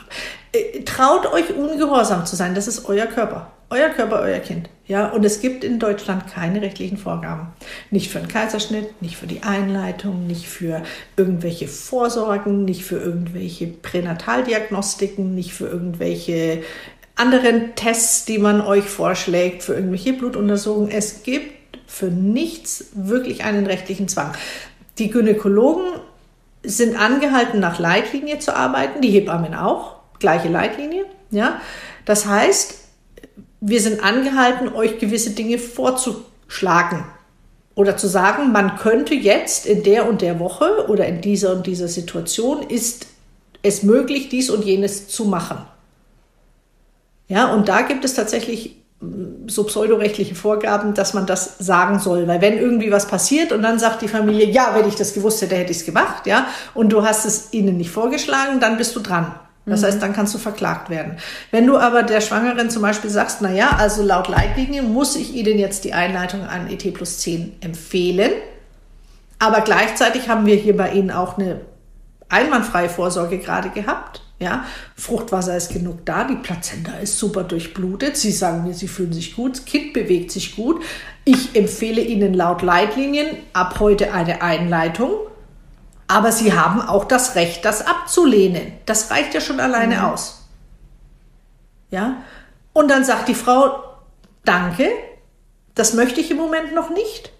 [0.51, 3.51] Äh, traut euch ungehorsam zu sein, das ist euer Körper.
[3.69, 4.67] Euer Körper, euer Kind.
[4.87, 7.49] Ja, und es gibt in Deutschland keine rechtlichen Vorgaben.
[7.91, 10.81] Nicht für einen Kaiserschnitt, nicht für die Einleitung, nicht für
[11.15, 16.63] irgendwelche Vorsorgen, nicht für irgendwelche Pränataldiagnostiken, nicht für irgendwelche
[17.19, 20.89] anderen Tests, die man euch vorschlägt, für irgendwelche Blutuntersuchungen.
[20.89, 24.33] Es gibt für nichts wirklich einen rechtlichen Zwang.
[24.97, 25.85] Die Gynäkologen
[26.63, 31.05] sind angehalten, nach Leitlinie zu arbeiten, die Hebammen auch, gleiche Leitlinie.
[31.31, 31.61] Ja?
[32.05, 32.75] Das heißt,
[33.61, 37.03] wir sind angehalten, euch gewisse Dinge vorzuschlagen
[37.75, 41.65] oder zu sagen, man könnte jetzt in der und der Woche oder in dieser und
[41.65, 43.07] dieser Situation ist
[43.61, 45.65] es möglich, dies und jenes zu machen.
[47.29, 48.75] Ja, und da gibt es tatsächlich
[49.47, 52.27] so pseudorechtliche Vorgaben, dass man das sagen soll.
[52.27, 55.41] Weil wenn irgendwie was passiert und dann sagt die Familie, ja, wenn ich das gewusst
[55.41, 58.95] hätte, hätte ich es gemacht, ja, und du hast es ihnen nicht vorgeschlagen, dann bist
[58.95, 59.33] du dran.
[59.65, 59.85] Das mhm.
[59.85, 61.17] heißt, dann kannst du verklagt werden.
[61.51, 65.33] Wenn du aber der Schwangeren zum Beispiel sagst, na ja, also laut Leitlinie muss ich
[65.33, 68.31] Ihnen jetzt die Einleitung an ET plus 10 empfehlen,
[69.37, 71.61] aber gleichzeitig haben wir hier bei Ihnen auch eine
[72.27, 74.21] einwandfreie Vorsorge gerade gehabt.
[74.39, 74.65] Ja,
[74.95, 78.15] Fruchtwasser ist genug da, die Plazenta ist super durchblutet.
[78.15, 80.81] Sie sagen mir, sie fühlen sich gut, das Kind bewegt sich gut.
[81.25, 85.11] Ich empfehle Ihnen laut Leitlinien ab heute eine Einleitung.
[86.07, 88.71] Aber Sie haben auch das Recht, das abzulehnen.
[88.85, 90.05] Das reicht ja schon alleine mhm.
[90.05, 90.47] aus.
[91.91, 92.23] Ja?
[92.71, 93.83] Und dann sagt die Frau,
[94.45, 94.89] danke,
[95.75, 97.31] das möchte ich im Moment noch nicht.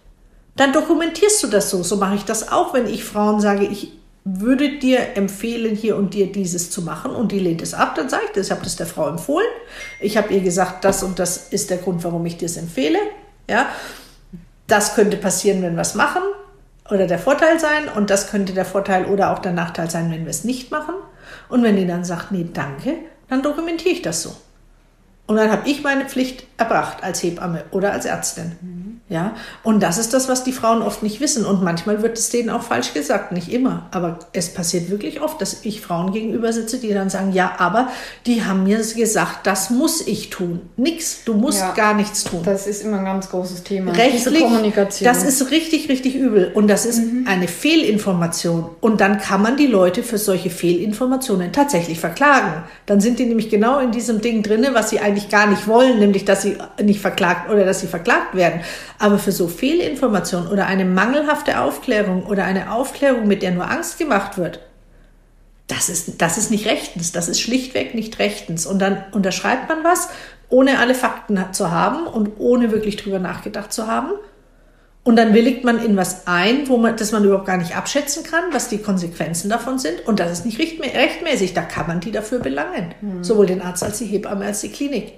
[0.58, 1.82] Dann dokumentierst du das so.
[1.82, 3.93] So mache ich das auch, wenn ich Frauen sage, ich
[4.38, 8.09] würde dir empfehlen, hier und dir dieses zu machen und die lehnt es ab, dann
[8.09, 8.47] sage ich das.
[8.47, 9.47] Ich habe das der Frau empfohlen.
[9.99, 12.99] Ich habe ihr gesagt, das und das ist der Grund, warum ich dir es empfehle.
[13.47, 13.67] Ja,
[14.67, 16.21] das könnte passieren, wenn wir es machen
[16.89, 20.25] oder der Vorteil sein und das könnte der Vorteil oder auch der Nachteil sein, wenn
[20.25, 20.95] wir es nicht machen.
[21.47, 22.95] Und wenn die dann sagt, nee, danke,
[23.27, 24.36] dann dokumentiere ich das so.
[25.27, 28.88] Und dann habe ich meine Pflicht erbracht als Hebamme oder als Ärztin.
[29.10, 29.34] Ja,
[29.64, 31.43] und das ist das, was die Frauen oft nicht wissen.
[31.43, 33.88] Und manchmal wird es denen auch falsch gesagt, nicht immer.
[33.89, 37.89] Aber es passiert wirklich oft, dass ich Frauen gegenüber sitze, die dann sagen, ja, aber
[38.28, 40.62] die haben mir gesagt, das muss ich tun.
[40.78, 42.41] Nix, du musst ja, gar nichts tun.
[42.45, 43.93] Das ist immer ein ganz großes Thema.
[43.93, 45.05] Rechtlich, Kommunikation.
[45.12, 46.51] Das ist richtig, richtig übel.
[46.53, 47.26] Und das ist mhm.
[47.28, 48.70] eine Fehlinformation.
[48.80, 52.64] Und dann kann man die Leute für solche Fehlinformationen tatsächlich verklagen.
[52.86, 55.97] Dann sind die nämlich genau in diesem Ding drinne, was sie eigentlich gar nicht wollen,
[55.97, 58.62] nämlich dass sie nicht verklagt oder dass sie verklagt werden.
[59.00, 63.97] Aber für so Fehlinformation oder eine mangelhafte Aufklärung oder eine Aufklärung, mit der nur Angst
[63.97, 64.60] gemacht wird,
[65.68, 68.66] das ist, das ist nicht rechtens, das ist schlichtweg nicht rechtens.
[68.66, 70.10] Und dann unterschreibt man was,
[70.50, 74.12] ohne alle Fakten zu haben und ohne wirklich drüber nachgedacht zu haben.
[75.04, 78.24] Und dann willigt man in was ein, wo man, das man überhaupt gar nicht abschätzen
[78.24, 80.06] kann, was die Konsequenzen davon sind.
[80.06, 81.54] Und das ist nicht rechtmäßig.
[81.54, 82.93] Da kann man die dafür belangen.
[83.00, 83.24] Mhm.
[83.24, 85.14] Sowohl den Arzt als die Hebamme als die Klinik.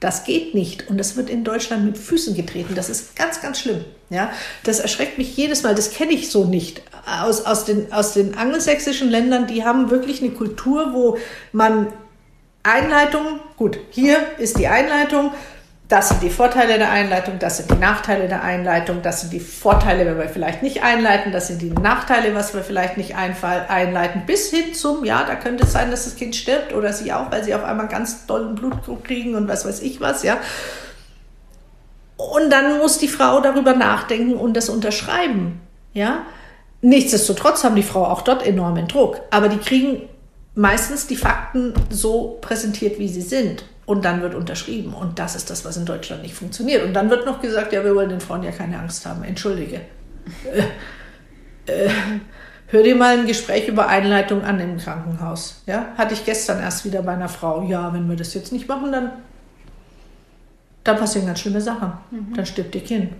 [0.00, 0.88] Das geht nicht.
[0.88, 2.74] Und das wird in Deutschland mit Füßen getreten.
[2.74, 3.84] Das ist ganz, ganz schlimm.
[4.10, 4.30] Ja,
[4.62, 5.74] das erschreckt mich jedes Mal.
[5.74, 6.82] Das kenne ich so nicht.
[7.20, 11.18] Aus, aus, den, aus den angelsächsischen Ländern, die haben wirklich eine Kultur, wo
[11.52, 11.88] man
[12.62, 15.32] Einleitung, gut, hier ist die Einleitung,
[15.88, 19.40] das sind die Vorteile der Einleitung, das sind die Nachteile der Einleitung, das sind die
[19.40, 24.26] Vorteile, wenn wir vielleicht nicht einleiten, das sind die Nachteile, was wir vielleicht nicht einleiten,
[24.26, 27.30] bis hin zum, ja, da könnte es sein, dass das Kind stirbt oder sie auch,
[27.32, 30.36] weil sie auf einmal ganz dollen Blutdruck kriegen und was weiß ich was, ja.
[32.18, 35.62] Und dann muss die Frau darüber nachdenken und das unterschreiben,
[35.94, 36.26] ja.
[36.82, 40.02] Nichtsdestotrotz haben die Frau auch dort enormen Druck, aber die kriegen
[40.54, 44.92] meistens die Fakten so präsentiert, wie sie sind und dann wird unterschrieben.
[44.92, 46.84] Und das ist das, was in Deutschland nicht funktioniert.
[46.84, 49.24] Und dann wird noch gesagt, ja, wir wollen den Frauen ja keine Angst haben.
[49.24, 49.80] Entschuldige.
[51.66, 51.90] Äh, äh,
[52.66, 55.62] hör dir mal ein Gespräch über Einleitung an im Krankenhaus.
[55.64, 55.86] Ja?
[55.96, 57.62] Hatte ich gestern erst wieder bei einer Frau.
[57.62, 59.10] Ja, wenn wir das jetzt nicht machen, dann,
[60.84, 61.94] dann passieren ganz schlimme Sachen.
[62.10, 62.34] Mhm.
[62.34, 63.12] Dann stirbt ihr Kind.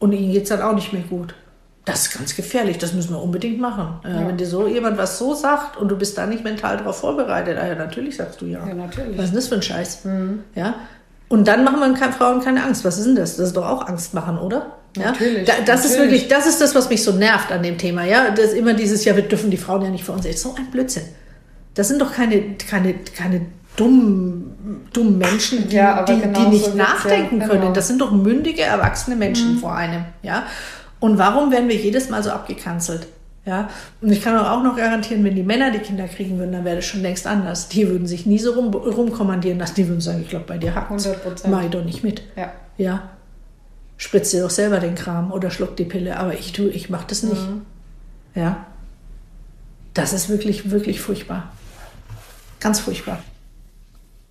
[0.00, 1.36] Und ihnen geht es dann auch nicht mehr gut.
[1.84, 4.00] Das ist ganz gefährlich, das müssen wir unbedingt machen.
[4.04, 4.26] Äh, ja.
[4.26, 7.58] Wenn dir so jemand was so sagt und du bist da nicht mental darauf vorbereitet,
[7.60, 8.66] ah ja, natürlich sagst du ja.
[8.66, 9.18] Ja, natürlich.
[9.18, 10.04] Was ist denn das für ein Scheiß?
[10.04, 10.44] Mhm.
[10.54, 10.74] Ja?
[11.28, 12.84] Und dann machen wir Frauen keine Angst.
[12.84, 13.36] Was ist denn das?
[13.36, 14.76] Das ist doch auch Angst machen, oder?
[14.96, 15.10] Ja?
[15.10, 15.44] Natürlich.
[15.44, 15.84] Da, das natürlich.
[15.84, 18.04] ist wirklich, das ist das, was mich so nervt an dem Thema.
[18.04, 20.22] Ja, das ist immer dieses, ja, wir dürfen die Frauen ja nicht für uns.
[20.22, 21.04] Das ist so ein Blödsinn.
[21.74, 26.74] Das sind doch keine, keine, keine dummen, dummen Menschen, die, ja, die, die, nicht so
[26.74, 27.60] nachdenken ja, genau.
[27.60, 27.74] können.
[27.74, 29.58] Das sind doch mündige, erwachsene Menschen mhm.
[29.58, 30.04] vor einem.
[30.22, 30.44] Ja.
[31.00, 33.06] Und warum werden wir jedes Mal so abgekanzelt?
[33.46, 33.68] Ja,
[34.00, 36.76] und ich kann auch noch garantieren, wenn die Männer die Kinder kriegen würden, dann wäre
[36.76, 37.68] das schon längst anders.
[37.68, 39.74] Die würden sich nie so rum, rumkommandieren lassen.
[39.74, 40.90] Die würden sagen, ich glaube, bei dir hackt
[41.50, 42.22] Mach ich doch nicht mit.
[42.36, 42.52] Ja.
[42.78, 43.10] ja.
[43.98, 47.04] Spritz dir doch selber den Kram oder schluck die Pille, aber ich tue, ich mache
[47.08, 47.42] das nicht.
[47.42, 47.62] Mhm.
[48.34, 48.66] Ja.
[49.92, 51.52] Das ist wirklich, wirklich furchtbar.
[52.60, 53.22] Ganz furchtbar.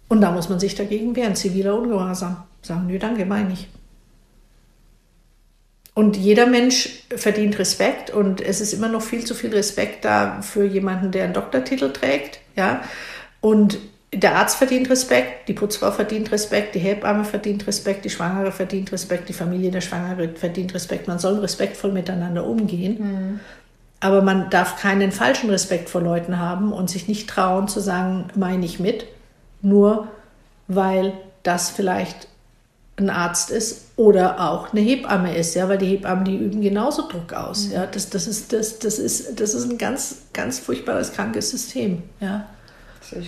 [0.09, 2.37] Und da muss man sich dagegen wehren, ziviler Ungehorsam.
[2.63, 3.69] Sagen, nö, danke, meine ich.
[5.95, 10.41] Und jeder Mensch verdient Respekt und es ist immer noch viel zu viel Respekt da
[10.41, 12.39] für jemanden, der einen Doktortitel trägt.
[12.55, 12.81] Ja?
[13.41, 13.77] Und
[14.11, 18.91] der Arzt verdient Respekt, die Putzfrau verdient Respekt, die Hebamme verdient Respekt, die Schwangere verdient
[18.91, 21.07] Respekt, die Familie der Schwangere verdient Respekt.
[21.07, 22.97] Man soll respektvoll miteinander umgehen.
[22.99, 23.39] Mhm.
[23.99, 28.27] Aber man darf keinen falschen Respekt vor Leuten haben und sich nicht trauen zu sagen,
[28.35, 29.05] meine ich mit,
[29.61, 30.07] nur
[30.67, 31.13] weil
[31.43, 32.27] das vielleicht
[32.97, 37.07] ein Arzt ist oder auch eine Hebamme ist, ja, weil die Hebammen, die üben genauso
[37.07, 37.67] Druck aus.
[37.67, 37.73] Mhm.
[37.73, 42.03] Ja, das, das, ist, das, das, ist, das ist ein ganz, ganz furchtbares, krankes System.
[42.19, 42.47] Ja.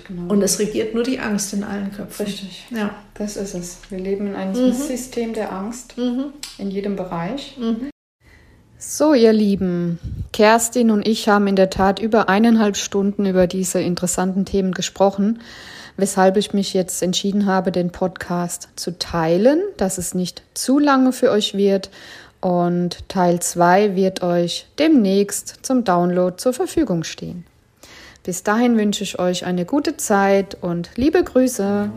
[0.07, 0.33] Genau.
[0.33, 2.25] Und es regiert nur die Angst in allen Köpfen.
[2.25, 2.65] Richtig.
[2.71, 2.95] Ja.
[3.13, 3.77] Das ist es.
[3.89, 4.73] Wir leben in einem mhm.
[4.73, 6.33] System der Angst mhm.
[6.57, 7.55] in jedem Bereich.
[7.59, 7.89] Mhm.
[8.77, 9.99] So, ihr Lieben,
[10.33, 15.39] Kerstin und ich haben in der Tat über eineinhalb Stunden über diese interessanten Themen gesprochen
[15.97, 21.11] weshalb ich mich jetzt entschieden habe, den Podcast zu teilen, dass es nicht zu lange
[21.11, 21.89] für euch wird.
[22.41, 27.45] Und Teil 2 wird euch demnächst zum Download zur Verfügung stehen.
[28.23, 31.91] Bis dahin wünsche ich euch eine gute Zeit und liebe Grüße.